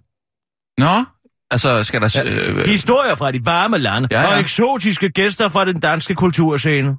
[0.80, 1.04] Nå,
[1.50, 2.22] altså, skal der...
[2.24, 4.34] Ja, Øh, Historier fra de varme lande Ja, ja.
[4.34, 6.96] og eksotiske gæster fra den danske kulturscene.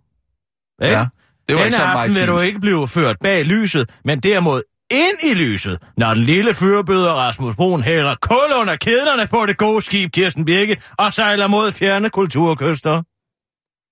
[0.83, 0.95] Ikke?
[0.97, 1.05] ja.
[1.47, 4.61] Det var Denne ikke så aften vil du ikke blive ført bag lyset, men derimod
[4.91, 9.57] ind i lyset, når den lille fyrbøder Rasmus Brun hælder kul under kæderne på det
[9.57, 13.03] gode skib Kirsten Birke og sejler mod fjerne kulturkyster.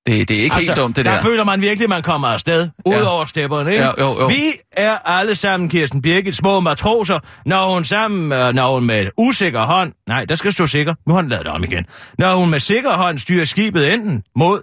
[0.05, 1.11] Det, det er ikke altså, helt dumt, det der.
[1.11, 3.07] der føler man virkelig, at man kommer afsted, ud Ja.
[3.07, 3.83] over stepperne, ikke?
[3.83, 4.27] Ja, jo, jo.
[4.27, 4.41] Vi
[4.71, 9.61] er alle sammen Kirsten Birgit, små matroser, når hun sammen, øh, når hun med usikker
[9.61, 11.85] hånd, nej, der skal stå sikker, nu har han lavet det om igen,
[12.17, 14.61] når hun med sikker hånd styrer skibet enten mod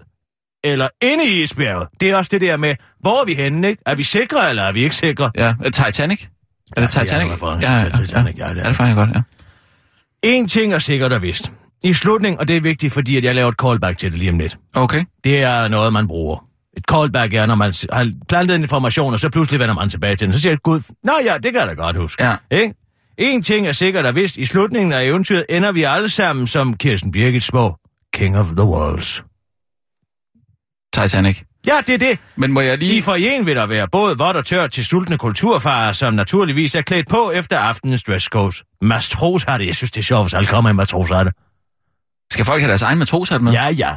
[0.64, 1.88] eller inde i isbjerget.
[2.00, 3.82] Det er også det der med, hvor er vi henne, ikke?
[3.86, 5.30] Er vi sikre, eller er vi ikke sikre?
[5.36, 6.22] Ja, Titanic?
[6.76, 7.30] Er det Ja, Titanic?
[7.40, 9.20] det er Titanic, ja, det er Ja, det faktisk godt, ja.
[10.22, 11.52] En ting er sikkert og vist.
[11.84, 14.30] I slutningen, og det er vigtigt, fordi at jeg laver et callback til det lige
[14.30, 14.58] om lidt.
[14.74, 15.04] Okay.
[15.24, 16.44] Det er noget, man bruger.
[16.76, 20.16] Et callback er, når man har plantet en information, og så pludselig vender man tilbage
[20.16, 20.32] til den.
[20.32, 22.24] Så siger jeg, gud, nå ja, det kan jeg da godt huske.
[22.24, 22.36] Ja.
[22.50, 22.74] Ikke?
[23.18, 24.36] En ting er sikkert og vist.
[24.36, 27.76] I slutningen af eventyret ender vi alle sammen som Kirsten Birgit små.
[28.14, 29.24] King of the Worlds.
[30.94, 31.42] Titanic.
[31.66, 32.18] Ja, det er det.
[32.36, 33.02] Men må jeg I lige...
[33.02, 37.08] forjen vil der være både vådt og tørt til sultne kulturfarer, som naturligvis er klædt
[37.08, 38.62] på efter aftenens dresscodes.
[38.82, 39.66] Mastros har det.
[39.66, 41.32] Jeg synes, det er sjovt, hvis alle kommer i matros har det.
[42.30, 43.52] Skal folk have deres egen matroshat med?
[43.52, 43.94] Ja, ja.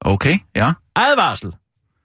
[0.00, 0.72] Okay, ja.
[0.96, 1.52] Advarsel.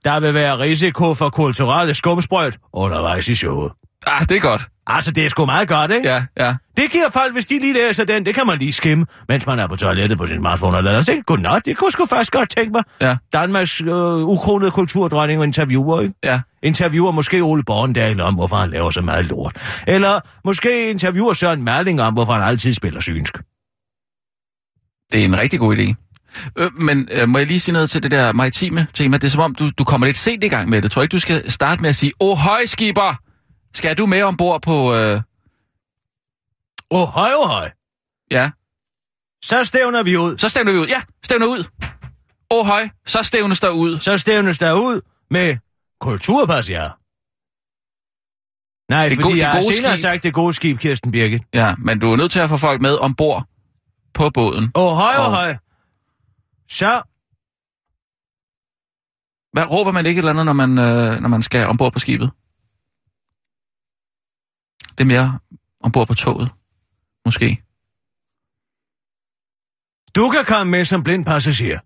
[0.04, 3.72] Der vil være risiko for kulturelle skumsprøjt undervejs i showet.
[4.06, 4.68] Ah, det er godt.
[4.86, 6.08] Altså, det er sgu meget godt, ikke?
[6.08, 6.54] Ja, ja.
[6.76, 9.58] Det giver folk, hvis de lige læser den, det kan man lige skimme, mens man
[9.58, 11.14] er på toilettet på sin smartphone og lader sig.
[11.26, 12.82] Godnat, det kunne sgu faktisk godt tænke mig.
[13.00, 13.16] Ja.
[13.32, 16.14] Danmarks øh, ukronede kulturdronning og interviewer, ikke?
[16.24, 16.40] Ja.
[16.62, 19.82] Interviewer måske Ole Borndal om, hvorfor han laver så meget lort.
[19.86, 23.38] Eller måske interviewer Søren Merling om, hvorfor han altid spiller synsk.
[25.12, 25.94] Det er en rigtig god idé.
[26.56, 29.16] Øh, men øh, må jeg lige sige noget til det der maritime tema?
[29.16, 30.90] Det er som om, du, du kommer lidt sent i gang med det.
[30.90, 33.14] Tror ikke, du skal starte med at sige, Åh, høj, skipper!
[33.74, 34.94] Skal du med ombord på...
[34.94, 35.20] Øh...
[36.90, 37.70] Åh, høj, oh, høj.
[38.30, 38.50] Ja,
[39.44, 40.38] Så stævner vi ud.
[40.38, 40.86] så stævner vi ud.
[40.86, 41.64] Ja, stævner ud.
[42.50, 43.98] Åh, høj, så stævnes der ud.
[43.98, 45.00] Så stævnes der ud
[45.30, 45.56] med
[46.00, 46.88] kulturpas, ja.
[48.90, 50.02] Nej, Det fordi det jeg har gode senere skib.
[50.02, 51.42] sagt det gode skib, Kirsten Birgit.
[51.54, 53.44] Ja, men du er nødt til at få folk med ombord
[54.14, 54.72] på båden.
[54.74, 55.56] Åh, oh, høj, oh, høj.
[56.70, 57.02] Så,
[59.52, 61.98] Hvad råber man ikke et eller andet, når man, øh, når man skal ombord på
[61.98, 62.30] skibet?
[64.90, 65.38] Det er mere
[65.80, 66.50] ombord på toget,
[67.24, 67.62] måske.
[70.16, 71.80] du kan komme med som blind passager.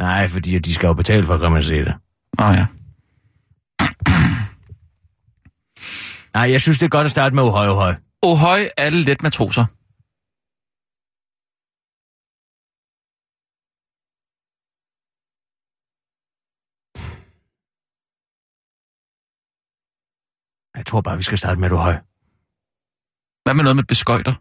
[0.00, 1.94] Nej, fordi de skal jo betale for at komme og se det.
[2.38, 2.66] Åh oh, ja.
[6.34, 7.94] Nej, jeg synes, det er godt at starte med uhøj, uhøj.
[8.22, 9.64] Ohøj, alle let matroser.
[20.78, 21.96] Jeg tror bare, vi skal starte med uhøj.
[23.44, 24.34] Hvad med noget med beskøjter?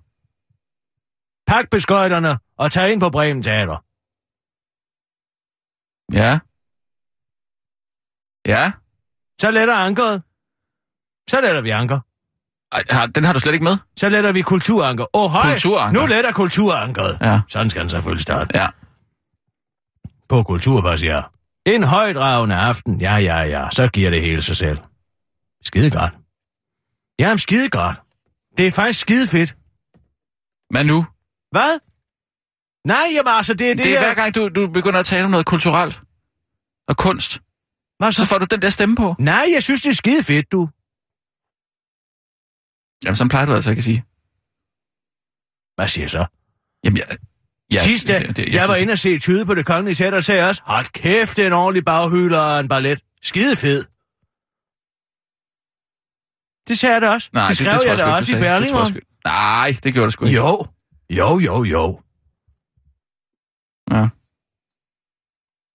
[1.47, 3.77] Pak beskøjterne og tag ind på Bremen Teater.
[6.13, 6.39] Ja.
[8.45, 8.71] Ja.
[9.41, 10.23] Så letter ankeret.
[11.29, 11.99] Så letter vi anker.
[12.71, 13.77] Ej, har- Den har du slet ikke med?
[13.97, 15.05] Så letter vi kulturanker.
[15.13, 15.51] Åh, oh, høj.
[15.51, 16.01] Kulturanker.
[16.01, 17.17] Nu letter kulturankeret.
[17.21, 17.41] Ja.
[17.49, 18.57] Sådan skal den selvfølgelig starte.
[18.59, 18.67] Ja.
[20.29, 21.21] På kulturpas, ja.
[21.65, 23.69] En højdragende aften, ja, ja, ja.
[23.71, 24.77] Så giver det hele sig selv.
[25.63, 26.13] Skide godt.
[27.19, 27.97] Jamen, skide godt.
[28.57, 29.55] Det er faktisk skide fedt.
[30.69, 31.05] Hvad nu?
[31.51, 31.79] Hvad?
[32.87, 35.05] Nej, jamen altså, det er det, Det er her- hver gang, du, du begynder at
[35.05, 36.01] tale om noget kulturelt
[36.87, 37.39] og kunst,
[37.99, 38.29] Hvad så så?
[38.29, 39.15] får du den der stemme på.
[39.19, 40.69] Nej, jeg synes, det er skide fedt, du.
[43.05, 44.03] Jamen, sådan plejer du altså ikke at sige.
[45.75, 46.25] Hvad siger jeg så?
[46.83, 47.17] Jamen, jeg...
[47.73, 50.17] Ja, Sidste, jeg, det- jeg, jeg var inde og se Tyde på det kongelige teater,
[50.17, 52.99] og sagde jeg også, hold kæft, det er en ordentlig baghyler og en ballet.
[53.21, 53.85] Skide fed.
[56.67, 57.29] Det sagde jeg da også.
[57.33, 58.35] Nej, det skrev tror jeg sgu da også i.
[58.35, 58.93] Det jeg Berlingeren.
[58.93, 60.37] sgu- Nej, det gjorde du sgu ikke.
[60.37, 60.65] Jo,
[61.09, 62.01] jo, jo, jo.
[63.91, 64.07] Ja.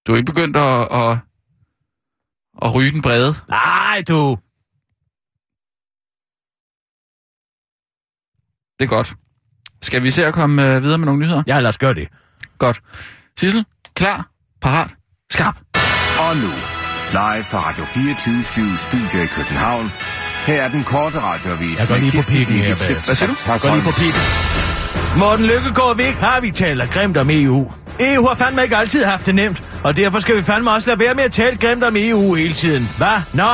[0.07, 1.18] Du er ikke begyndt at, at,
[2.62, 3.34] at ryge den brede.
[3.49, 4.38] Nej, du.
[8.78, 9.14] Det er godt.
[9.82, 11.43] Skal vi se at komme øh, videre med nogle nyheder?
[11.47, 12.09] Ja, lad os gøre det.
[12.59, 12.82] Godt.
[13.38, 13.64] Sissel,
[13.95, 14.30] klar,
[14.61, 14.95] parat,
[15.30, 15.57] skarp.
[16.26, 16.49] Og nu,
[17.11, 19.86] live fra Radio 24 Studio i København.
[20.47, 21.80] Her er den korte radiovis.
[21.80, 22.74] Jeg går lige på pikken her
[23.07, 23.34] Hvad siger du?
[23.47, 23.72] Hørsholm.
[23.72, 24.22] Gå lige på pikken.
[25.18, 27.72] Morten Lykkegaard Vik har vi taler grimt om EU.
[28.01, 31.01] EU har fandme ikke altid haft det nemt, og derfor skal vi fandme også lade
[31.01, 32.90] være med at tale grimt om EU hele tiden.
[32.97, 33.20] Hvad?
[33.32, 33.49] Nå?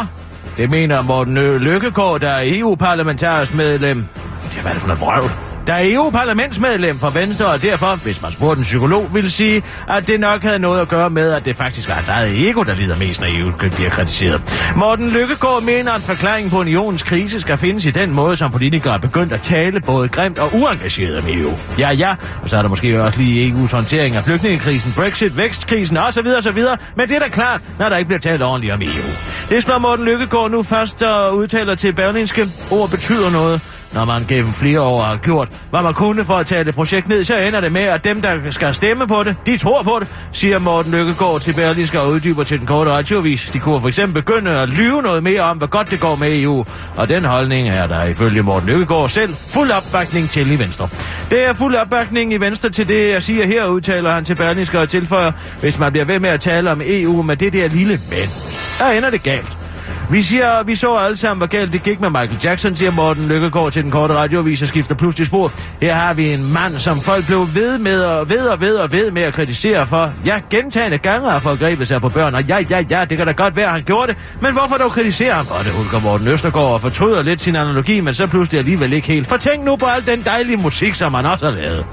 [0.57, 4.05] Det mener Morten Lykkegaard, der er EU-parlamentarisk medlem.
[4.51, 5.47] Det er hvad det for noget vrøvl?
[5.68, 10.08] Der er EU-parlamentsmedlem for Venstre, og derfor, hvis man spurgte en psykolog, ville sige, at
[10.08, 12.74] det nok havde noget at gøre med, at det faktisk var hans eget ego, der
[12.74, 14.72] lider mest, når EU bliver kritiseret.
[14.76, 18.94] Morten Lykkegaard mener, at forklaringen på unionens krise skal findes i den måde, som politikere
[18.94, 21.52] er begyndt at tale både grimt og uengageret om EU.
[21.78, 25.96] Ja, ja, og så er der måske også lige EU's håndtering af flygtningekrisen, Brexit, vækstkrisen
[25.96, 26.26] osv.
[26.38, 26.62] osv.
[26.96, 29.08] Men det er da klart, når der ikke bliver talt ordentligt om EU.
[29.50, 32.48] Det slår Morten Lykkegaard nu først og udtaler til Berlinske.
[32.70, 33.60] Ord betyder noget.
[33.93, 37.09] Når man gennem flere år har gjort, hvad man kunne for at tage det projekt
[37.09, 39.99] ned, så ender det med, at dem, der skal stemme på det, de tror på
[40.01, 43.51] det, siger Morten Lykkegaard til Berlinske og uddyber til den korte radiovis.
[43.53, 46.43] De kunne for eksempel begynde at lyve noget mere om, hvor godt det går med
[46.43, 46.66] EU.
[46.97, 50.89] Og den holdning er der ifølge Morten Lykkegaard selv fuld opbakning til i Venstre.
[51.30, 54.78] Det er fuld opbakning i Venstre til det, jeg siger her, udtaler han til Berlinske
[54.78, 58.01] og tilføjer, hvis man bliver ved med at tale om EU med det der lille
[58.11, 58.30] men.
[58.78, 59.67] Der ender det galt.
[60.11, 63.28] Vi siger, vi så alle sammen, hvor galt det gik med Michael Jackson, siger Morten
[63.28, 65.52] Lykkegaard til den korte radioavis og skifter pludselig spor.
[65.82, 68.92] Her har vi en mand, som folk blev ved med og ved og ved og
[68.92, 70.12] ved med at kritisere for.
[70.26, 73.32] Ja, gentagende gange har forgrebet sig på børn, og ja, ja, ja, det kan da
[73.32, 74.16] godt være, at han gjorde det.
[74.42, 78.00] Men hvorfor dog kritisere ham for det, hulker Morten Østergaard og fortryder lidt sin analogi,
[78.00, 79.26] men så pludselig alligevel ikke helt.
[79.26, 81.86] For tænk nu på al den dejlige musik, som han også har lavet.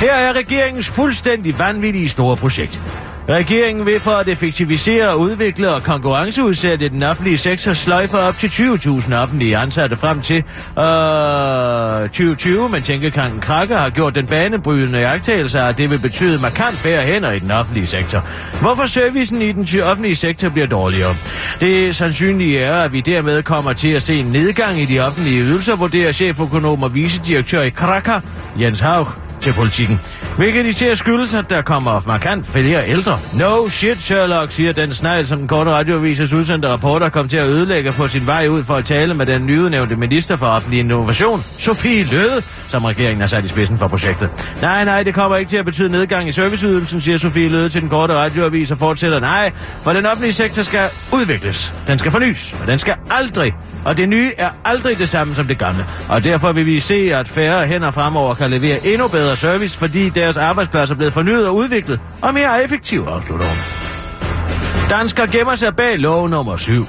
[0.00, 2.80] Her er regeringens fuldstændig vanvittige store projekt.
[3.28, 9.14] Regeringen vil for at effektivisere, udvikle og konkurrenceudsætte den offentlige sektor sløjfer op til 20.000
[9.14, 10.36] offentlige ansatte frem til
[10.78, 16.76] øh, 2020, men tænkekanken Krakke har gjort den banebrydende jagttagelse, at det vil betyde markant
[16.76, 18.26] færre hænder i den offentlige sektor.
[18.60, 21.14] Hvorfor servicen i den offentlige sektor bliver dårligere?
[21.60, 25.42] Det sandsynlige er, at vi dermed kommer til at se en nedgang i de offentlige
[25.42, 28.20] ydelser, vurderer cheføkonom og vicedirektør i Krakker,
[28.60, 29.06] Jens Haug,
[29.40, 30.00] til politikken.
[30.36, 33.18] Hvilket de skyldes, at der kommer markant flere ældre.
[33.34, 37.46] No shit, Sherlock, siger den snegl, som den korte radioavises udsendte rapporter kom til at
[37.46, 41.44] ødelægge på sin vej ud for at tale med den nyudnævnte minister for offentlig innovation,
[41.58, 44.30] Sofie Løde, som regeringen har sat i spidsen for projektet.
[44.62, 47.80] Nej, nej, det kommer ikke til at betyde nedgang i serviceydelsen, siger Sofie Løde til
[47.80, 49.20] den korte radioavis og fortsætter.
[49.20, 49.52] Nej,
[49.82, 51.74] for den offentlige sektor skal udvikles.
[51.86, 53.54] Den skal fornyes, og den skal aldrig
[53.84, 55.86] og det nye er aldrig det samme som det gamle.
[56.08, 60.08] Og derfor vil vi se, at færre hænder fremover kan levere endnu bedre service, fordi
[60.20, 63.56] deres arbejdspladser blevet fornyet og udviklet og mere effektivt, afslutter hun.
[64.90, 66.86] Dansker gemmer sig bag lov nummer 7.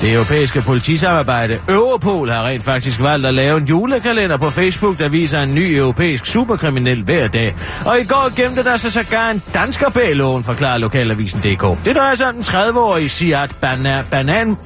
[0.00, 5.08] Det europæiske politisamarbejde Europol har rent faktisk valgt at lave en julekalender på Facebook, der
[5.08, 7.56] viser en ny europæisk superkriminel hver dag.
[7.86, 11.84] Og i går gemte der sig sågar en dansker bag loven, forklarer lokalavisen.dk.
[11.84, 14.56] Det drejer sig om den 30-årige Siat Banan, Banan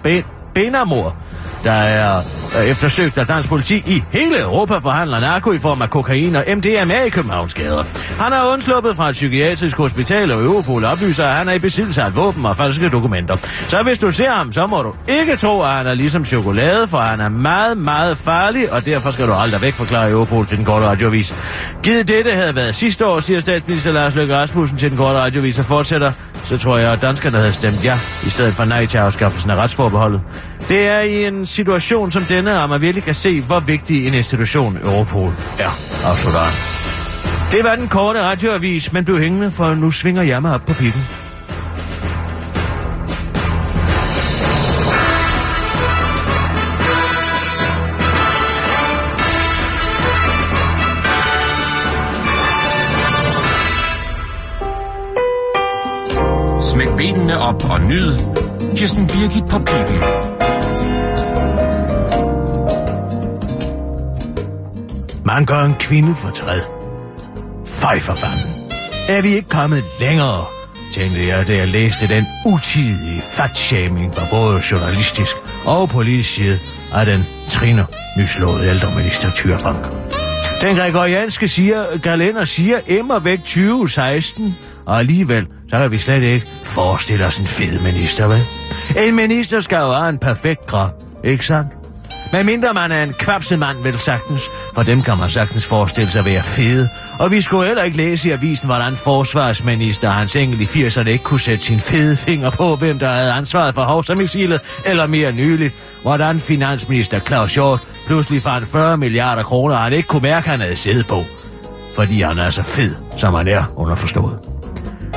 [0.55, 1.17] Benamor,
[1.65, 2.23] der er
[2.59, 6.45] øh, eftersøgt af dansk politi i hele Europa forhandler narko i form af kokain og
[6.57, 7.85] MDMA i Københavns gader.
[8.21, 12.03] Han er undsluppet fra et psykiatrisk hospital, og Europol oplyser, at han er i besiddelse
[12.03, 13.37] af våben og falske dokumenter.
[13.69, 16.89] Så hvis du ser ham, så må du ikke tro, at han er ligesom chokolade,
[16.89, 20.57] for han er meget, meget farlig, og derfor skal du aldrig væk forklare Europol til
[20.57, 21.35] den korte radiovis.
[21.83, 25.59] Givet dette havde været sidste år, siger statsminister Lars Løkke Rasmussen til den korte radiovis
[25.59, 26.13] og fortsætter,
[26.45, 29.57] så tror jeg, at danskerne havde stemt ja, i stedet for nej til afskaffelsen af
[29.57, 30.21] retsforbeholdet.
[30.69, 34.15] Det er i en situation som denne, at man virkelig kan se, hvor vigtig en
[34.15, 36.53] institution Europol er, afslutter han.
[37.51, 40.73] Det var den korte radioavis, men blev hængende, for nu svinger jeg mig op på
[40.73, 41.01] pikken.
[56.61, 58.17] Smæk benene op og nyd
[58.77, 60.34] Kirsten Birgit på pikken.
[65.35, 66.61] Man gør en kvinde fortræd.
[67.67, 68.71] Fej for fanden.
[69.09, 70.45] Er vi ikke kommet længere,
[70.93, 76.59] tænkte jeg, da jeg læste den utidige fatshaming fra både journalistisk og politisk side
[76.93, 77.85] af den triner
[78.19, 79.87] nyslåede ældreminister Thyre Frank.
[80.61, 84.57] Den gregorianske siger, kalender siger emmer væk 2016,
[84.87, 88.43] og alligevel, så kan vi slet ikke forestille os en fed minister, vel?
[89.09, 91.84] En minister skal jo have en perfekt krop, ikke sandt?
[92.35, 96.11] Men mindre man er en kvapset mand, vel sagtens, for dem kan man sagtens forestille
[96.11, 96.89] sig at være fede.
[97.19, 101.25] Og vi skulle heller ikke læse i avisen, hvordan forsvarsminister Hans Engel i 80'erne ikke
[101.25, 105.75] kunne sætte sin fede finger på, hvem der havde ansvaret for Hovsa-missilet, eller mere nyligt,
[106.03, 110.77] hvordan finansminister Claus Hjort pludselig fandt 40 milliarder kroner, han ikke kunne mærke, han havde
[110.77, 111.25] siddet på.
[111.97, 114.39] Fordi han er så fed, som han er underforstået.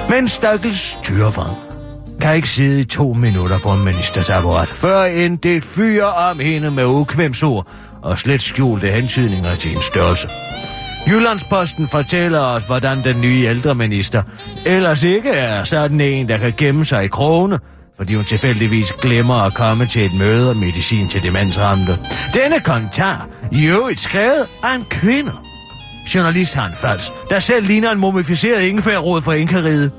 [0.10, 1.67] Men stakkels tyrefang
[2.22, 6.72] kan ikke sidde i to minutter på en ministertaburet, før end det fyrer om hende
[6.72, 7.68] med ukvemsord
[8.02, 10.30] og slet skjulte hentydninger til en størrelse.
[11.08, 14.24] Jyllandsposten fortæller os, hvordan den nye ældreminister
[14.66, 17.60] ellers ikke er sådan en, der kan gemme sig i krone,
[17.98, 22.00] fordi hun tilfældigvis glemmer at komme til et møde om medicin til demensramte.
[22.34, 25.32] Denne kommentar, i øvrigt skrevet af en kvinde.
[26.16, 29.92] Journalist Hans Fals, der selv ligner en mumificeret ingefærråd fra Inkariget.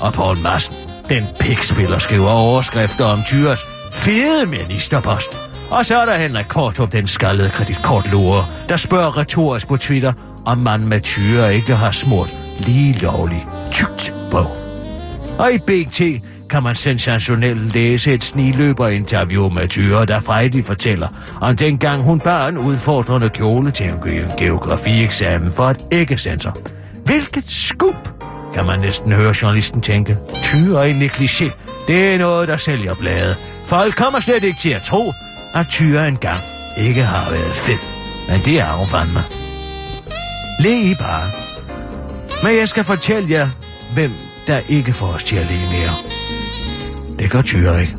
[0.00, 0.74] Og Poul Madsen,
[1.10, 5.38] den pikspiller, skriver overskrifter om Tyres fede ministerpost.
[5.70, 10.12] Og så er der Henrik Kortrup, den skaldede kreditkortlure, der spørger retorisk på Twitter,
[10.46, 14.46] om man med Tyre ikke har smurt lige lovligt tykt på.
[15.38, 16.02] Og i BT
[16.50, 21.08] kan man sensationelt læse et sniløberinterview med Tyre, der frejdigt fortæller
[21.40, 23.96] om dengang hun bar en udfordrende kjole til en
[24.38, 26.56] geografieksamen for et æggesensor.
[27.04, 28.29] Hvilket skub!
[28.54, 30.16] Kan man næsten høre journalisten tænke.
[30.42, 31.50] Tyre i negligé,
[31.86, 33.36] det er noget, der sælger blade.
[33.64, 35.12] Folk kommer slet ikke til at tro,
[35.54, 36.40] at Tyre engang
[36.78, 37.78] ikke har været fed.
[38.28, 39.20] Men det er hun fandme.
[40.60, 41.30] Le I bare.
[42.42, 43.48] Men jeg skal fortælle jer,
[43.94, 44.12] hvem
[44.46, 45.90] der ikke får os til at le mere.
[47.18, 47.96] Det gør Tyre ikke.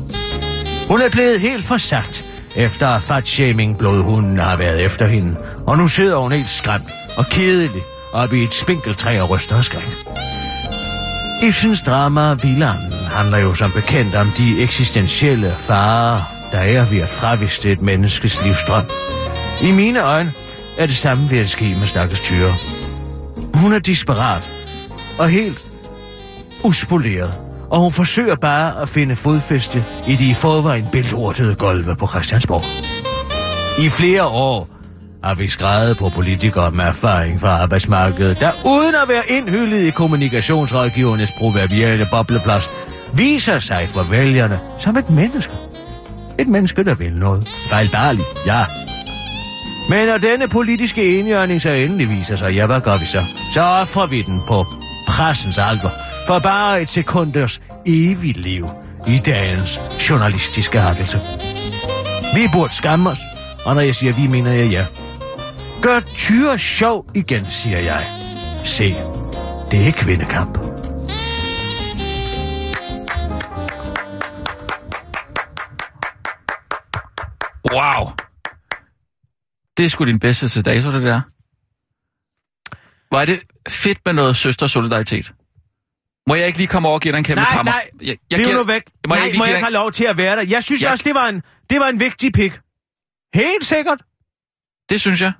[0.88, 2.24] Hun er blevet helt forsagt,
[2.56, 5.36] efter at fatshaming blodhunden har været efter hende.
[5.66, 7.82] Og nu sidder hun helt skræmt og kedelig
[8.12, 10.11] oppe i et spinkeltræ og ryster og skræk.
[11.42, 16.22] Ibsens drama Vilan handler jo som bekendt om de eksistentielle farer,
[16.52, 18.84] der er ved at fraviste et menneskes livsstrøm.
[19.62, 20.32] I mine øjne
[20.78, 22.52] er det samme ved at ske med stakkels Tyre.
[23.54, 24.50] Hun er disparat
[25.18, 25.64] og helt
[26.64, 27.34] uspoleret,
[27.70, 32.64] og hun forsøger bare at finde fodfæste i de i forvejen belortede gulve på Christiansborg.
[33.84, 34.68] I flere år
[35.24, 39.90] har vi skrevet på politikere med erfaring fra arbejdsmarkedet, der uden at være indhyllet i
[39.90, 42.72] kommunikationsrådgivernes proverbiale bobleplast,
[43.14, 45.52] viser sig for vælgerne som et menneske.
[46.38, 47.48] Et menneske, der vil noget.
[47.66, 48.64] Fejlbarligt, ja.
[49.88, 53.24] Men når denne politiske enhjørning så endelig viser sig, ja, hvad gør vi så?
[53.54, 54.66] Så offrer vi den på
[55.06, 55.90] pressens alter
[56.26, 58.68] for bare et sekunders evigt liv
[59.06, 61.20] i dagens journalistiske hakkelse.
[62.34, 63.18] Vi burde skamme os,
[63.64, 64.86] og når jeg siger vi, mener jeg ja.
[65.82, 68.06] Gør tyre sjov igen, siger jeg.
[68.64, 68.88] Se,
[69.70, 70.58] det er kvindekamp.
[77.72, 78.06] Wow.
[79.76, 81.20] Det er sgu din bedste til dato, det der.
[83.16, 85.32] Er det fedt med noget søstersolidaritet.
[86.28, 87.72] Må jeg ikke lige komme over og give dig en kæmpe Nej, krammer?
[87.72, 88.82] nej, Jeg, jeg Bliv giver- nu væk.
[89.08, 90.42] Må Nej, jeg ikke må jeg ikke have lov til at være der?
[90.42, 92.52] Jeg synes Jeg- også, det var, en, det var en vigtig pik.
[93.34, 94.02] Helt sikkert.
[94.88, 95.32] Det synes jeg.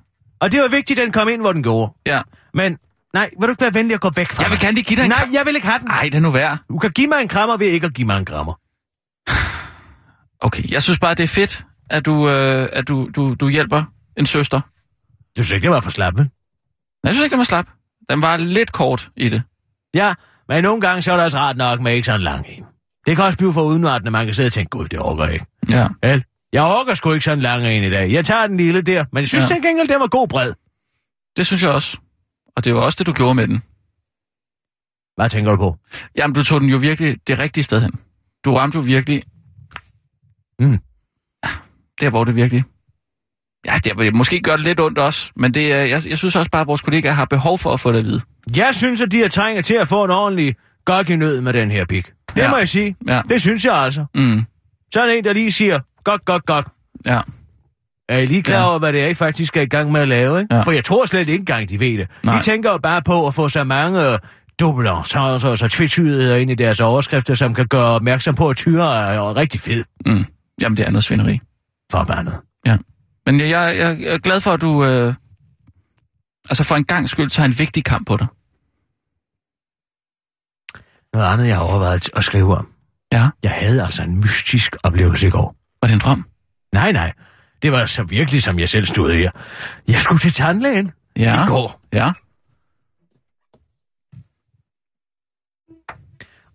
[0.42, 1.92] Og det var vigtigt, at den kom ind, hvor den gjorde.
[2.06, 2.22] Ja.
[2.54, 2.78] Men
[3.14, 4.60] nej, vil du ikke være venlig at gå væk fra Jeg vil mig?
[4.60, 5.88] gerne lige give dig en Nej, jeg vil ikke have den.
[5.88, 6.58] Ej, det er nu værd.
[6.68, 8.54] Du kan give mig en krammer ved ikke at give mig en krammer.
[10.44, 13.84] Okay, jeg synes bare, det er fedt, at du, øh, at du, du, du hjælper
[14.16, 14.60] en søster.
[15.36, 16.30] Du synes ikke, det var for slap, vel?
[17.04, 17.66] Jeg synes ikke, den var slap.
[18.10, 19.42] Den var lidt kort i det.
[19.94, 20.14] Ja,
[20.48, 22.64] men nogle gange så er det også rart nok med ikke sådan lang en.
[23.06, 25.46] Det kan også blive for udenvartende, man kan sidde og tænke, gud, det jeg ikke.
[25.70, 25.88] Ja.
[26.02, 26.24] Vel?
[26.52, 28.12] Jeg orker sgu ikke sådan lang en i dag.
[28.12, 29.54] Jeg tager den lille der, men jeg synes Ja.
[29.54, 30.52] til gengæld, den var god bred.
[31.36, 31.96] Det synes jeg også.
[32.56, 33.62] Og det var også det, du gjorde med den.
[35.16, 35.76] Hvad tænker du på?
[36.16, 37.92] Jamen, du tog den jo virkelig det rigtige sted hen.
[38.44, 39.22] Du ramte jo virkelig...
[40.58, 40.78] Mm.
[42.00, 42.64] Der, hvor det virkelig...
[43.66, 46.36] Ja, det, det måske gør det lidt ondt også, men det, er- jeg, jeg synes
[46.36, 48.20] også bare, at vores kollegaer har behov for at få det at vide.
[48.56, 51.52] Jeg synes, at de har trænger til at få en ordentlig gok i nød med
[51.52, 52.06] den her pik.
[52.28, 52.50] Det ja.
[52.50, 52.96] må jeg sige.
[53.08, 53.22] Ja.
[53.28, 54.06] Det synes jeg altså.
[54.14, 54.44] Mm.
[54.94, 56.66] Sådan en, der lige siger, godt, godt, godt.
[57.06, 57.20] Ja.
[58.08, 58.68] Er I lige klar Ja.
[58.68, 60.54] over, hvad det er, I faktisk skal i gang med at lave, ikke?
[60.54, 60.62] Ja.
[60.62, 62.08] For jeg tror slet ikke engang, de ved det.
[62.24, 62.36] Nej.
[62.36, 64.18] De tænker jo bare på at få så mange
[64.60, 68.56] dobbler, så, så, så tvetydigheder ind i deres overskrifter, som kan gøre opmærksom på, at
[68.56, 69.84] tyre er rigtig fed.
[70.06, 70.24] Mm.
[70.62, 71.40] Jamen, det er noget svineri.
[71.90, 72.34] Forbandet.
[73.26, 74.84] Men jeg, jeg, jeg er glad for, at du...
[74.84, 75.14] Øh,
[76.50, 78.26] altså for en gang skyld tager en vigtig kamp på dig.
[81.14, 82.68] Noget andet, jeg har overvejet at skrive om.
[83.12, 83.28] Ja.
[83.42, 85.56] Jeg havde altså en mystisk oplevelse i går.
[85.82, 86.26] Var det en drøm?
[86.72, 87.12] Nej, nej.
[87.62, 89.30] Det var så virkelig, som jeg selv stod her.
[89.88, 91.44] Jeg skulle til tandlægen Ja.
[91.44, 91.80] i går.
[91.92, 92.12] Ja.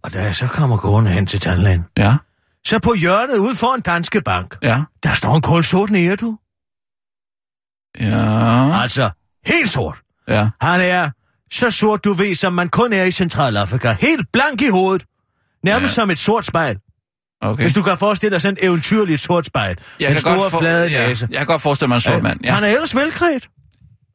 [0.03, 2.17] Og da jeg så kommer gående hen til tandlægen, Ja.
[2.67, 4.83] så på hjørnet ude for en danske bank, Ja.
[5.03, 6.37] der står en kulsort nære, du.
[7.99, 8.81] Ja.
[8.81, 9.09] Altså,
[9.45, 9.97] helt sort.
[10.27, 10.49] Ja.
[10.61, 11.11] Han er
[11.51, 13.95] så sort, du ved, som man kun er i Centralafrika.
[14.01, 15.05] Helt blank i hovedet.
[15.63, 16.01] Nærmest ja.
[16.01, 16.79] som et sort spejl.
[17.41, 17.63] Okay.
[17.63, 19.77] Hvis du kan forestille dig sådan et eventyrligt sort spejl.
[19.99, 21.27] Jeg godt for- flade ja, næse.
[21.31, 22.39] Jeg kan godt forestille mig en sort mand.
[22.43, 22.53] Ja.
[22.53, 23.49] Han er ellers velklædt.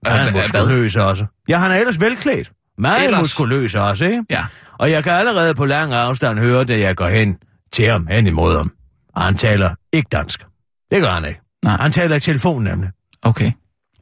[0.07, 1.27] Øh, Han er muskuløs også.
[1.49, 2.51] Ja, han er ellers velklædt.
[2.79, 3.21] Meget Ellers?
[3.21, 4.23] muskuløs også, ikke?
[4.31, 4.45] Ja.
[4.79, 7.37] Og jeg kan allerede på lang afstand høre, da jeg går hen
[7.73, 8.73] til ham, hen imod ham.
[9.17, 10.45] Og han taler ikke dansk.
[10.91, 11.41] Det gør han ikke.
[11.65, 11.77] Nej.
[11.81, 12.91] Han taler i telefon nemlig.
[13.23, 13.53] Okay.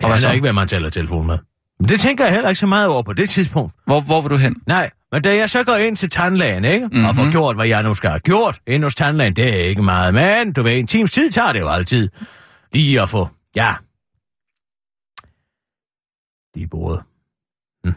[0.03, 0.27] Og jeg så?
[0.27, 1.39] ved ikke, hvad man taler telefon med.
[1.81, 3.75] Men det tænker jeg heller ikke så meget over på det tidspunkt.
[3.87, 4.57] Hvor, hvor vil du hen?
[4.67, 6.87] Nej, men da jeg så går ind til tandlægen, ikke?
[6.87, 7.05] Mm-hmm.
[7.05, 7.31] Og får Mhm.
[7.33, 10.15] gjort, hvad jeg nu skal have gjort ind hos tandlægen, det er ikke meget.
[10.15, 12.09] Men du ved, en times tid tager det jo altid.
[12.73, 13.75] Lige at få, ja.
[16.55, 17.03] Lige bordet.
[17.85, 17.95] Hm.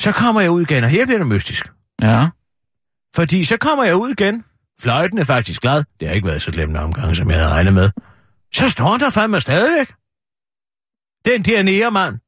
[0.00, 1.72] Så kommer jeg ud igen, og her bliver det mystisk.
[2.02, 2.28] Ja.
[3.14, 4.44] Fordi så kommer jeg ud igen.
[4.80, 5.84] Fløjten er faktisk glad.
[6.00, 7.90] Det har ikke været så glemt omgang, som jeg havde regnet med.
[8.54, 9.88] Så står der fandme stadigvæk.
[11.24, 12.18] Den der nærmand.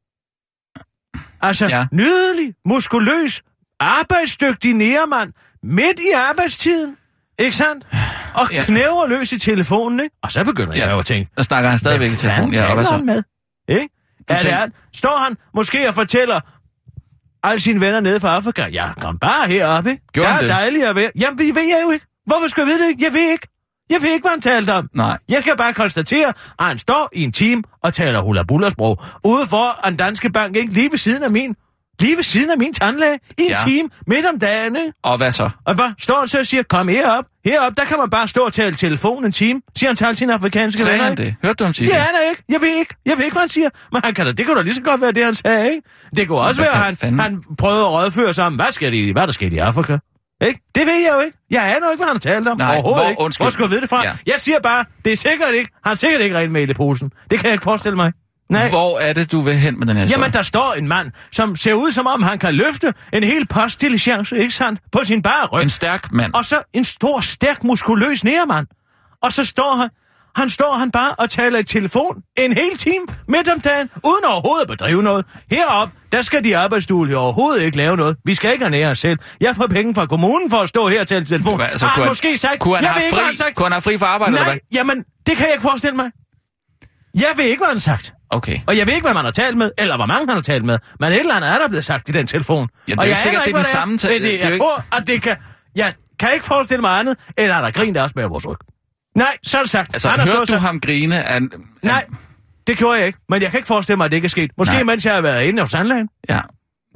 [1.40, 1.78] Altså, Ja.
[1.78, 1.86] ja.
[1.92, 3.42] nydelig, muskuløs,
[3.84, 5.32] arbejdsdygtig nærmand.
[5.62, 6.96] Midt i arbejdstiden.
[7.38, 7.86] Ikke sandt?
[8.34, 8.62] Og Ja.
[8.64, 10.16] knæver løs i telefonen, ikke?
[10.22, 10.84] Og så begynder Ja.
[10.86, 12.36] jeg jo at tænke, Der snakker han stadigvæk i Hvem telefon.
[12.36, 12.92] fanden Ja, hvad så?
[12.92, 13.22] han med?
[13.68, 13.88] Ikke?
[14.28, 14.72] Er det han?
[14.96, 16.40] Står han måske og fortæller
[17.42, 18.66] alle sine venner nede fra Afrika?
[18.66, 20.02] Ja, kom bare herop, ikke?
[20.12, 20.56] Gjorde det han er det?
[20.56, 21.10] dejligt at være.
[21.20, 22.06] Jamen, det ved jeg jo ikke.
[22.26, 23.00] Hvorfor skal jeg vide det?
[23.02, 23.48] Jeg ved ikke.
[23.90, 24.88] Jeg ved ikke, hvad han talte om.
[24.94, 25.18] Nej.
[25.28, 29.46] Jeg kan bare konstatere, at han står i en time og taler hula sprog ude
[29.46, 30.72] for en danske bank, ikke?
[30.72, 31.56] Lige ved siden af min.
[32.00, 33.18] Lige ved siden af min tandlæge.
[33.38, 33.56] I en Ja.
[33.66, 34.76] time midt om dagen?
[35.04, 35.50] Og hvad så?
[35.66, 35.90] Og hvad?
[35.98, 37.24] Står han så og siger, kom herop.
[37.44, 39.60] Herop, der kan man bare stå og tale telefon en time.
[39.78, 41.34] Siger han til alle sine afrikanske Sagde venner, han det?
[41.42, 42.00] Hørte du ham sige Det det?
[42.00, 42.42] er han ikke.
[42.48, 42.94] Jeg ved ikke.
[43.06, 43.68] Jeg ved ikke, hvad han siger.
[43.92, 45.82] Men han kan da, det kunne da lige så godt være det, han sagde, ikke?
[46.16, 47.20] Det kunne også hvad være, han, fanden?
[47.20, 49.98] han prøvede at rådføre sig om, hvad, skal de, hvad der skete i Afrika?
[50.46, 50.60] Ikke?
[50.74, 51.38] Det ved jeg jo ikke.
[51.50, 52.58] Jeg aner ikke, hvad han har talt om.
[52.58, 53.20] Nej, Overhovedet hvor- ikke.
[53.22, 53.44] undskyld.
[53.44, 54.02] Hvor skulle jeg vide det fra?
[54.02, 54.12] Ja.
[54.26, 55.70] Jeg siger bare, det er sikkert ikke.
[55.84, 57.10] Han har sikkert ikke rent med i posen.
[57.30, 58.12] Det kan jeg ikke forestille mig.
[58.50, 58.68] Nej.
[58.68, 60.20] Hvor er det, du vil hen med den her historie?
[60.22, 63.46] Jamen, der står en mand, som ser ud som om, han kan løfte en hel
[63.46, 64.80] postdiligence, ikke sandt?
[64.92, 65.62] På sin bare ryg.
[65.62, 66.34] En stærk mand.
[66.34, 68.66] Og så en stor, stærk, muskuløs nærmand.
[69.22, 69.88] Og så står han,
[70.36, 74.24] han står han bare og taler i telefon en hel time midt om dagen, uden
[74.24, 75.26] overhovedet at bedrive noget.
[75.50, 78.16] Herop, der skal de arbejdsduelige overhovedet ikke lave noget.
[78.24, 79.18] Vi skal ikke ernære os selv.
[79.40, 81.56] Jeg får penge fra kommunen for at stå her og tale i telefon.
[81.56, 83.56] Hvad, Har han kunne måske sagt, kunne han jeg have han fri, sagt.
[83.56, 84.78] Kunne han have fri for arbejde, eller Nej, hvad?
[84.78, 86.10] jamen, det kan jeg ikke forestille mig.
[87.14, 88.12] Jeg ved ikke, hvad han sagt.
[88.34, 88.60] Okay.
[88.66, 90.64] Og jeg ved ikke, hvad man har talt med, eller hvor mange han har talt
[90.64, 90.78] med.
[91.00, 92.68] Men et eller andet er der blevet sagt i den telefon.
[92.88, 93.98] Jamen, det er jo sikkert, det er den samme er.
[93.98, 95.36] tal- Det, jeg tror, at det kan...
[95.76, 98.56] Jeg kan ikke forestille mig andet, end at der griner også med vores ryg.
[99.16, 99.94] Nej, så er det sagt.
[99.94, 101.34] Altså, har hørte du ham grine af...
[101.34, 101.40] af-
[101.82, 102.04] Nej,
[102.66, 103.18] det gjorde jeg ikke.
[103.28, 104.50] Men jeg kan ikke forestille mig, at det ikke er sket.
[104.58, 104.82] Måske Nej.
[104.82, 106.08] mens jeg har været inde hos sandlægen.
[106.28, 106.40] Ja.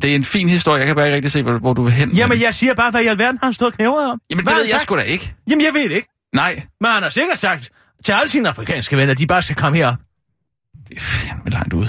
[0.02, 0.78] Det er en fin historie.
[0.78, 2.10] Jeg kan bare ikke rigtig se, hvor, hvor du vil hen.
[2.10, 4.20] Jamen, jeg siger bare, hvad i alverden har han stået knævret om.
[4.30, 5.34] Jamen, Hvad det ved jeg sgu da ikke.
[5.50, 6.08] Jamen, jeg ved det ikke.
[6.34, 6.62] Nej.
[6.80, 7.70] Men han har sikkert sagt
[8.04, 9.94] til alle sine afrikanske venner, at de bare skal komme herop.
[10.88, 11.86] Det er fandme langt ud.